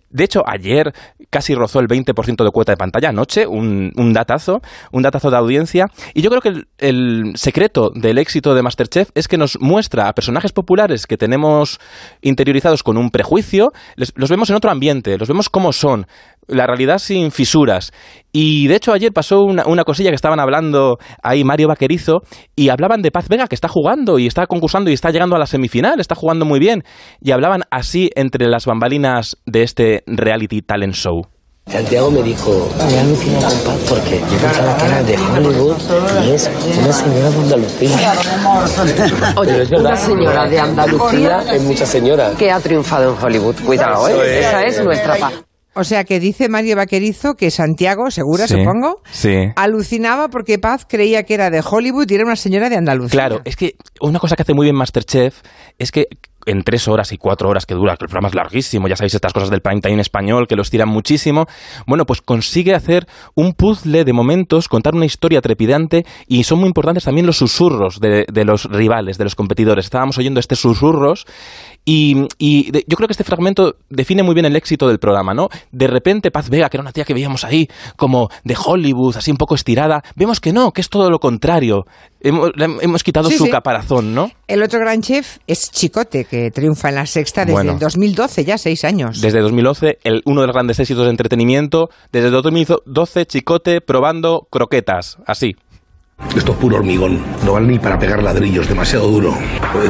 De 0.10 0.23
hecho, 0.23 0.43
ayer 0.47 0.93
casi 1.30 1.54
rozó 1.54 1.82
el 1.82 1.89
20% 1.89 2.45
de 2.45 2.51
cuota 2.51 2.71
de 2.71 2.78
pantalla. 2.78 3.10
Anoche, 3.10 3.45
un, 3.45 3.91
un 3.97 4.13
datazo, 4.13 4.62
un 4.93 5.01
datazo 5.01 5.30
de 5.30 5.36
audiencia. 5.36 5.88
Y 6.13 6.21
yo 6.21 6.30
creo 6.30 6.41
que 6.41 6.63
el, 6.78 7.34
secreto 7.36 7.91
del 7.93 8.17
éxito 8.17 8.56
de 8.56 8.62
Masterchef 8.62 9.10
es 9.13 9.28
que 9.28 9.38
nos 9.38 9.60
muestra 9.60 10.08
a 10.08 10.13
personajes 10.13 10.54
populares 10.54 11.08
que 11.08 11.17
tenemos 11.17 11.82
interiorizados 12.21 12.84
con 12.84 12.95
un 12.95 13.10
prejuicio, 13.10 13.73
los 13.97 14.30
vemos 14.30 14.49
en 14.49 14.56
otro 14.56 14.71
ambiente, 14.71 15.17
los 15.17 15.28
vemos 15.28 15.49
como 15.49 15.73
son, 15.73 16.08
la 16.47 16.67
realidad 16.67 16.97
sin 16.99 17.31
fisuras. 17.31 17.91
Y 18.31 18.67
de 18.67 18.75
hecho 18.75 18.93
ayer 18.93 19.12
pasó 19.13 19.41
una, 19.41 19.63
una 19.65 19.84
cosilla 19.84 20.10
que 20.10 20.15
estaban 20.15 20.39
hablando 20.39 20.97
ahí 21.23 21.43
Mario 21.43 21.69
Vaquerizo 21.69 22.21
y 22.55 22.69
hablaban 22.69 23.01
de 23.01 23.12
Paz 23.12 23.29
Vega 23.29 23.47
que 23.47 23.55
está 23.55 23.67
jugando 23.67 24.19
y 24.19 24.27
está 24.27 24.45
concursando 24.47 24.89
y 24.89 24.93
está 24.93 25.12
llegando 25.12 25.36
a 25.36 25.39
la 25.39 25.45
semifinal, 25.45 25.99
está 25.99 26.15
jugando 26.15 26.45
muy 26.45 26.60
bien. 26.60 26.84
Y 27.21 27.31
hablaban 27.31 27.63
así 27.71 28.10
entre 28.15 28.47
las 28.47 28.65
bambalinas 28.65 29.38
de 29.45 29.63
este 29.63 30.03
reality 30.08 30.62
talent 30.62 30.93
show. 30.93 31.21
Santiago 31.67 32.12
me 32.12 32.21
dijo, 32.21 32.69
ya 32.77 33.03
no 33.03 33.15
quiero 33.15 33.39
comprar 33.39 33.77
porque 33.89 34.19
yo 34.19 34.38
pensaba 34.38 34.77
que 34.77 34.86
era 34.86 35.03
de 35.03 35.17
Hollywood 35.17 35.77
y 36.23 36.31
es 36.31 36.51
una 36.77 36.93
señora 36.93 37.29
de 37.31 37.38
Andalucía. 37.38 38.13
Pero 39.36 39.62
es 39.63 39.69
verdad, 39.71 39.86
una 39.86 39.95
señora 39.95 40.47
de 40.47 40.60
Andalucía 40.60 41.43
es 41.51 41.62
mucha 41.63 41.86
señora. 41.88 42.31
que 42.38 42.51
ha 42.51 42.60
triunfado 42.60 43.15
en 43.15 43.23
Hollywood. 43.23 43.55
Cuidado, 43.65 44.08
¿eh? 44.10 44.41
es. 44.41 44.45
Esa 44.45 44.63
es 44.63 44.84
nuestra 44.84 45.15
paz. 45.15 45.34
O 45.76 45.84
sea 45.84 46.04
que 46.06 46.20
dice 46.20 46.48
Mario 46.50 46.76
Vaquerizo 46.78 47.36
que 47.36 47.52
Santiago, 47.52 48.10
segura 48.10 48.48
Sí, 48.48 48.56
supongo, 48.56 49.02
Sí. 49.12 49.36
alucinaba 49.56 50.30
porque 50.30 50.58
Paz 50.58 50.86
creía 50.88 51.24
que 51.24 51.34
era 51.34 51.50
de 51.50 51.62
Hollywood 51.62 52.10
y 52.10 52.16
era 52.16 52.24
una 52.26 52.36
señora 52.38 52.70
de 52.70 52.78
Andalucía. 52.78 53.12
Claro, 53.20 53.42
es 53.46 53.56
que 53.56 53.76
una 54.02 54.20
cosa 54.20 54.36
que 54.36 54.44
hace 54.44 54.54
muy 54.54 54.66
bien 54.66 54.76
Masterchef 54.76 55.42
es 55.78 55.92
que 55.92 56.08
en 56.45 56.63
tres 56.63 56.88
horas 56.88 57.12
y 57.12 57.17
cuatro 57.17 57.49
horas 57.49 57.65
que 57.65 57.73
dura, 57.73 57.97
que 57.97 58.05
el 58.05 58.10
programa 58.10 58.29
es 58.29 58.36
larguísimo, 58.36 58.88
ya 58.88 58.95
sabéis 58.95 59.15
estas 59.15 59.34
cosas 59.34 59.49
del 59.49 59.62
prime 59.62 59.81
time 59.81 60.01
español 60.01 60.47
que 60.47 60.55
los 60.55 60.69
tiran 60.69 60.89
muchísimo, 60.89 61.45
bueno, 61.88 62.05
pues 62.05 62.21
consigue 62.21 62.73
hacer 62.73 63.08
un 63.36 63.53
puzzle 63.53 64.03
de 64.03 64.13
momentos, 64.13 64.67
contar 64.67 64.95
una 64.95 65.05
historia 65.05 65.41
trepidante 65.41 66.05
y 66.27 66.43
son 66.43 66.60
muy 66.60 66.67
importantes 66.67 67.03
también 67.03 67.25
los 67.25 67.38
susurros 67.38 67.99
de, 67.99 68.25
los 68.45 68.65
rivales, 68.65 69.17
de 69.17 69.23
los 69.23 69.36
competidores. 69.36 69.86
Estábamos 69.86 70.17
oyendo 70.17 70.39
estos 70.39 70.60
susurros 70.60 71.25
y, 71.84 72.27
y 72.38 72.71
yo 72.71 72.97
creo 72.97 73.08
que 73.08 73.13
este 73.13 73.23
fragmento 73.23 73.75
define 73.89 74.23
muy 74.23 74.34
bien 74.34 74.45
el 74.45 74.55
éxito 74.55 74.88
del 74.88 74.99
programa, 74.99 75.34
¿no? 75.34 75.49
De 75.71 75.88
repente 75.88 76.31
Paz 76.31 76.49
Vega, 76.49 76.69
que 76.69 76.77
era 76.77 76.81
una 76.81 76.91
tía 76.91 77.05
que 77.05 77.13
veíamos 77.13 77.43
ahí 77.43 77.67
como 77.95 78.29
de 78.43 78.55
Hollywood, 78.55 79.17
así 79.17 79.31
un 79.31 79.38
poco 79.38 79.55
estirada, 79.55 80.03
vemos 80.15 80.39
que 80.39 80.53
no, 80.53 80.71
que 80.71 80.81
es 80.81 80.89
todo 80.89 81.10
lo 81.10 81.19
contrario. 81.19 81.86
Hemos, 82.28 82.52
le 82.56 82.66
hem- 82.68 82.78
hemos 82.82 83.04
quitado 83.04 83.30
Sí, 83.30 83.38
su 83.38 83.46
sí. 83.46 83.52
caparazón, 83.52 84.16
¿no? 84.16 84.32
El 84.48 84.64
otro 84.64 84.80
gran 84.80 85.02
chef 85.02 85.38
es 85.46 85.70
Chicote, 85.72 86.26
que 86.26 86.50
triunfa 86.50 86.90
en 86.90 86.96
la 86.96 87.06
sexta 87.06 87.42
desde 87.42 87.54
Bueno. 87.54 87.74
el 87.74 87.80
2012, 87.80 88.44
ya 88.44 88.58
seis 88.58 88.84
años. 88.84 89.22
Desde 89.22 89.40
2011, 89.42 90.00
el, 90.04 90.24
uno 90.26 90.42
de 90.42 90.48
los 90.48 90.54
grandes 90.56 90.80
éxitos 90.80 91.04
de 91.06 91.12
entretenimiento. 91.12 91.90
Desde 92.12 92.32
2012, 92.32 93.26
Chicote 93.28 93.80
probando 93.82 94.48
croquetas, 94.50 95.18
así. 95.28 95.56
Esto 96.36 96.54
es 96.54 96.58
puro 96.58 96.78
hormigón. 96.78 97.22
No 97.46 97.54
vale 97.54 97.68
ni 97.68 97.78
para 97.78 98.00
pegar 98.00 98.24
ladrillos, 98.24 98.68
demasiado 98.70 99.08
duro. 99.08 99.36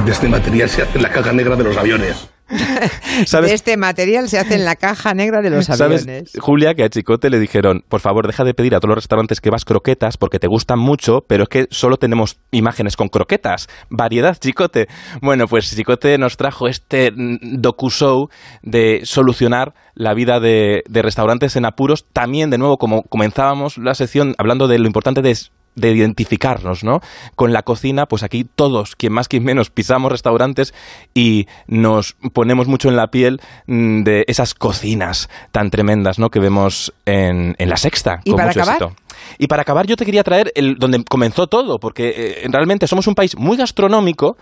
De 0.05 0.11
este 0.11 0.27
material 0.27 0.67
se 0.69 0.81
hace 0.81 0.99
la 0.99 1.09
caja 1.11 1.31
negra 1.31 1.55
de 1.55 1.63
los 1.63 1.77
aviones. 1.77 2.27
De 3.41 3.53
este 3.53 3.75
material 3.75 4.29
se 4.29 4.37
hace 4.37 4.55
en 4.55 4.65
la 4.65 4.75
caja 4.75 5.13
negra 5.13 5.41
de 5.41 5.49
los 5.49 5.65
¿Sabes, 5.65 6.03
aviones. 6.03 6.31
Julia, 6.39 6.75
que 6.75 6.83
a 6.83 6.89
Chicote 6.89 7.29
le 7.29 7.39
dijeron, 7.39 7.83
por 7.89 8.01
favor, 8.01 8.27
deja 8.27 8.43
de 8.43 8.53
pedir 8.53 8.75
a 8.75 8.79
todos 8.79 8.89
los 8.89 8.97
restaurantes 8.97 9.41
que 9.41 9.49
vas 9.49 9.65
croquetas 9.65 10.17
porque 10.17 10.37
te 10.37 10.47
gustan 10.47 10.79
mucho, 10.79 11.21
pero 11.27 11.43
es 11.43 11.49
que 11.49 11.67
solo 11.71 11.97
tenemos 11.97 12.37
imágenes 12.51 12.95
con 12.97 13.07
croquetas. 13.07 13.67
Variedad, 13.89 14.37
Chicote. 14.37 14.87
Bueno, 15.21 15.47
pues 15.47 15.75
Chicote 15.75 16.17
nos 16.17 16.37
trajo 16.37 16.67
este 16.67 17.11
mm, 17.11 17.61
docu-show 17.61 18.29
de 18.61 19.01
solucionar 19.03 19.73
la 19.95 20.13
vida 20.13 20.39
de, 20.39 20.83
de 20.87 21.01
restaurantes 21.01 21.55
en 21.55 21.65
apuros. 21.65 22.05
También, 22.13 22.51
de 22.51 22.57
nuevo, 22.57 22.77
como 22.77 23.03
comenzábamos 23.03 23.77
la 23.77 23.95
sección 23.95 24.35
hablando 24.37 24.67
de 24.67 24.77
lo 24.77 24.85
importante 24.85 25.21
de 25.21 25.31
de 25.75 25.91
identificarnos, 25.91 26.83
¿no? 26.83 26.99
Con 27.35 27.53
la 27.53 27.61
cocina, 27.63 28.05
pues 28.05 28.23
aquí 28.23 28.45
todos, 28.55 28.95
quien 28.95 29.13
más, 29.13 29.27
quien 29.27 29.43
menos, 29.43 29.69
pisamos 29.69 30.11
restaurantes 30.11 30.73
y 31.13 31.47
nos 31.67 32.15
ponemos 32.33 32.67
mucho 32.67 32.89
en 32.89 32.95
la 32.95 33.07
piel 33.07 33.39
mm, 33.67 34.03
de 34.03 34.23
esas 34.27 34.53
cocinas 34.53 35.29
tan 35.51 35.69
tremendas, 35.69 36.17
¿no? 36.19 36.29
Que 36.29 36.39
vemos 36.39 36.93
en, 37.05 37.55
en 37.57 37.69
la 37.69 37.77
sexta. 37.77 38.19
¿Y 38.23 38.31
con 38.31 38.37
para 38.37 38.47
mucho 38.49 38.61
acabar? 38.61 38.81
éxito. 38.83 39.01
Y 39.37 39.47
para 39.47 39.61
acabar, 39.63 39.85
yo 39.87 39.95
te 39.95 40.05
quería 40.05 40.23
traer 40.23 40.51
el 40.55 40.75
donde 40.75 41.03
comenzó 41.03 41.47
todo, 41.47 41.77
porque 41.79 42.09
eh, 42.43 42.47
realmente 42.51 42.87
somos 42.87 43.07
un 43.07 43.15
país 43.15 43.37
muy 43.37 43.57
gastronómico. 43.57 44.37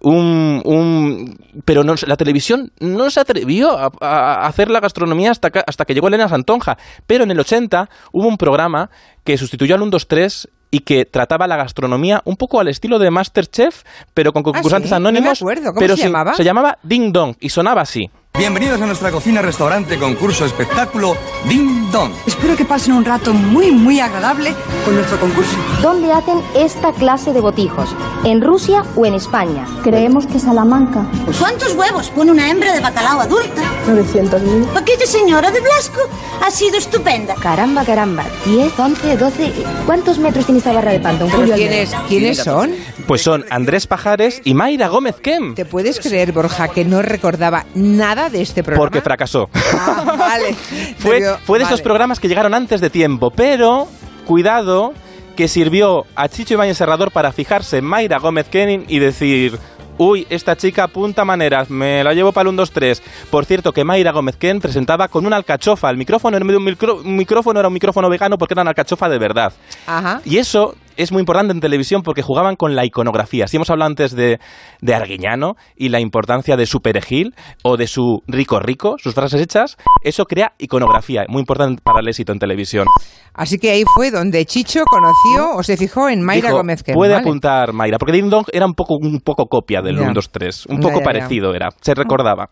Un, 0.00 0.62
un- 0.64 1.36
pero 1.64 1.82
no, 1.82 1.94
la 2.06 2.16
televisión 2.16 2.70
no 2.78 3.10
se 3.10 3.18
atrevió 3.18 3.76
a, 3.76 3.90
a 4.00 4.46
hacer 4.46 4.70
la 4.70 4.78
gastronomía 4.78 5.32
hasta, 5.32 5.50
que- 5.50 5.62
hasta 5.66 5.84
que 5.84 5.92
llegó 5.92 6.06
Elena 6.06 6.28
Santonja. 6.28 6.76
Pero 7.08 7.24
en 7.24 7.32
el 7.32 7.40
80 7.40 7.88
hubo 8.12 8.28
un 8.28 8.36
programa 8.36 8.90
que 9.24 9.36
sustituyó 9.36 9.74
al 9.74 9.82
1, 9.82 9.90
2, 9.90 10.06
3 10.06 10.48
y 10.70 10.80
que 10.80 11.04
trataba 11.04 11.46
la 11.46 11.56
gastronomía 11.56 12.22
un 12.24 12.36
poco 12.36 12.60
al 12.60 12.68
estilo 12.68 12.98
de 12.98 13.10
Masterchef, 13.10 13.82
pero 14.14 14.32
con 14.32 14.42
concursantes 14.42 14.90
¿sí? 14.90 14.94
No 14.94 15.00
me 15.00 15.08
anónimos. 15.08 15.40
acuerdo. 15.40 15.68
¿Cómo 15.70 15.80
pero 15.80 15.96
se 15.96 16.04
llamaba? 16.04 16.34
Se 16.34 16.44
llamaba 16.44 16.78
Ding 16.82 17.12
Dong 17.12 17.36
y 17.40 17.48
sonaba 17.48 17.82
así. 17.82 18.10
Bienvenidos 18.38 18.80
a 18.80 18.86
nuestra 18.86 19.10
cocina, 19.10 19.42
restaurante, 19.42 19.98
concurso, 19.98 20.44
espectáculo 20.44 21.16
Ding 21.48 21.90
Dong. 21.90 22.12
Espero 22.24 22.54
que 22.54 22.64
pasen 22.64 22.92
un 22.92 23.04
rato 23.04 23.34
muy, 23.34 23.72
muy 23.72 23.98
agradable 23.98 24.54
con 24.84 24.94
nuestro 24.94 25.18
concurso. 25.18 25.56
¿Dónde 25.82 26.12
hacen 26.12 26.40
esta 26.54 26.92
clase 26.92 27.32
de 27.32 27.40
botijos? 27.40 27.96
¿En 28.22 28.40
Rusia 28.40 28.84
o 28.94 29.04
en 29.04 29.14
España? 29.14 29.66
Creemos 29.82 30.28
que 30.28 30.38
Salamanca. 30.38 31.04
¿Cuántos 31.40 31.74
huevos 31.74 32.10
pone 32.10 32.30
una 32.30 32.48
hembra 32.48 32.72
de 32.72 32.78
bacalao 32.78 33.20
adulta? 33.22 33.60
900.000. 33.88 34.76
Aquella 34.76 35.06
señora 35.06 35.50
de 35.50 35.60
Blasco 35.60 36.02
ha 36.40 36.50
sido 36.52 36.78
estupenda. 36.78 37.34
Caramba, 37.34 37.84
caramba. 37.84 38.24
10, 38.44 38.78
11, 38.78 39.16
12. 39.16 39.52
¿Cuántos 39.84 40.18
metros 40.18 40.46
tiene 40.46 40.58
esta 40.58 40.72
barra 40.72 40.92
de 40.92 41.00
pan, 41.00 41.18
don 41.18 41.28
¿Pero 41.28 41.40
Julio 41.40 41.56
quiénes, 41.56 41.90
quiénes 42.08 42.38
son? 42.38 42.70
Pues 43.08 43.22
son 43.22 43.46
Andrés 43.50 43.86
Pajares 43.86 44.42
y 44.44 44.54
Mayra 44.54 44.88
Gómez 44.88 45.16
Kem. 45.16 45.54
¿Te 45.54 45.64
puedes 45.64 45.98
creer, 45.98 46.32
Borja, 46.32 46.68
que 46.68 46.84
no 46.84 47.00
recordaba 47.02 47.64
nada 47.74 48.27
de 48.30 48.42
este 48.42 48.62
programa? 48.62 48.84
Porque 48.84 49.00
fracasó. 49.00 49.48
Ah, 49.74 50.14
vale. 50.18 50.54
Fue, 50.98 51.22
fue 51.44 51.58
de 51.58 51.64
esos 51.64 51.80
programas 51.82 52.18
que 52.20 52.28
llegaron 52.28 52.54
antes 52.54 52.80
de 52.80 52.90
tiempo, 52.90 53.30
pero 53.30 53.86
cuidado 54.26 54.92
que 55.36 55.48
sirvió 55.48 56.04
a 56.16 56.28
Chicho 56.28 56.54
Ibáñez 56.54 56.76
Serrador 56.76 57.10
para 57.12 57.32
fijarse 57.32 57.78
en 57.78 57.84
Mayra 57.84 58.18
Gómez 58.18 58.48
Kenning 58.48 58.84
y 58.88 58.98
decir... 58.98 59.58
Uy, 60.00 60.28
esta 60.30 60.54
chica 60.56 60.84
apunta 60.84 61.24
maneras, 61.24 61.70
me 61.70 62.04
la 62.04 62.14
llevo 62.14 62.30
para 62.30 62.42
el 62.42 62.54
1, 62.54 62.62
2, 62.62 62.70
3. 62.70 63.02
Por 63.32 63.44
cierto, 63.46 63.72
que 63.72 63.82
Mayra 63.82 64.12
Gómez 64.12 64.36
Ken 64.36 64.60
presentaba 64.60 65.08
con 65.08 65.26
una 65.26 65.34
alcachofa. 65.34 65.90
El 65.90 65.96
micrófono 65.96 66.36
era 66.36 66.46
un, 66.46 66.52
micro- 66.64 67.00
un 67.04 67.16
micrófono 67.16 67.58
era 67.58 67.66
un 67.66 67.74
micrófono 67.74 68.08
vegano 68.08 68.38
porque 68.38 68.54
era 68.54 68.62
una 68.62 68.70
alcachofa 68.70 69.08
de 69.08 69.18
verdad. 69.18 69.52
Ajá. 69.88 70.20
Y 70.24 70.38
eso 70.38 70.76
es 70.98 71.12
muy 71.12 71.20
importante 71.20 71.52
en 71.54 71.60
televisión 71.60 72.02
porque 72.02 72.22
jugaban 72.22 72.56
con 72.56 72.74
la 72.76 72.84
iconografía. 72.84 73.46
Si 73.46 73.56
hemos 73.56 73.70
hablado 73.70 73.88
antes 73.88 74.14
de, 74.14 74.38
de 74.82 74.94
Arguiñano 74.94 75.54
y 75.76 75.88
la 75.88 76.00
importancia 76.00 76.56
de 76.56 76.66
su 76.66 76.80
perejil 76.80 77.34
o 77.62 77.76
de 77.76 77.86
su 77.86 78.20
rico 78.26 78.58
rico, 78.60 78.96
sus 78.98 79.14
frases 79.14 79.40
hechas, 79.40 79.76
eso 80.02 80.24
crea 80.24 80.52
iconografía, 80.58 81.24
muy 81.28 81.40
importante 81.40 81.80
para 81.82 82.00
el 82.00 82.08
éxito 82.08 82.32
en 82.32 82.38
televisión. 82.40 82.86
Así 83.32 83.58
que 83.58 83.70
ahí 83.70 83.84
fue 83.94 84.10
donde 84.10 84.44
Chicho 84.44 84.82
conoció 84.84 85.54
o 85.56 85.62
se 85.62 85.76
fijó 85.76 86.08
en 86.08 86.22
Mayra 86.22 86.48
Dijo, 86.48 86.56
Gómez 86.58 86.82
Kem, 86.82 86.94
Puede 86.94 87.12
¿vale? 87.14 87.22
apuntar 87.22 87.72
Mayra, 87.72 87.98
porque 87.98 88.12
Ding 88.12 88.28
Dong 88.28 88.46
era 88.52 88.66
un 88.66 88.74
poco, 88.74 88.96
un 89.00 89.20
poco 89.20 89.46
copia 89.46 89.80
del 89.80 89.96
Ya. 89.96 90.02
1, 90.02 90.12
2, 90.14 90.30
3. 90.30 90.66
Un 90.66 90.76
Ya, 90.76 90.82
poco 90.82 90.94
ya, 90.94 90.98
ya. 91.00 91.04
parecido 91.04 91.54
era, 91.54 91.68
se 91.80 91.94
recordaba. 91.94 92.48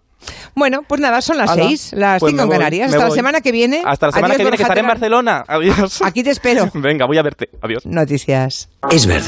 Bueno, 0.54 0.82
pues 0.82 1.00
nada, 1.00 1.20
son 1.20 1.36
las 1.36 1.54
seis, 1.54 1.92
las 1.92 2.20
pues 2.20 2.30
cinco 2.30 2.46
voy, 2.46 2.56
Canarias. 2.56 2.92
Hasta 2.92 3.08
la 3.08 3.14
semana 3.14 3.40
que 3.40 3.52
viene. 3.52 3.82
Hasta 3.84 4.06
la 4.06 4.12
semana 4.12 4.34
Adiós, 4.34 4.36
que 4.38 4.42
viene, 4.44 4.56
que 4.56 4.62
estaré 4.62 4.80
en. 4.80 4.86
Barcelona. 4.86 5.44
Adiós. 5.48 6.02
Aquí 6.02 6.22
te 6.22 6.30
espero. 6.30 6.70
Venga, 6.74 7.06
voy 7.06 7.18
a 7.18 7.22
verte. 7.22 7.50
Adiós. 7.62 7.84
Noticias. 7.86 8.68
Es 8.90 9.06
verdad. 9.06 9.24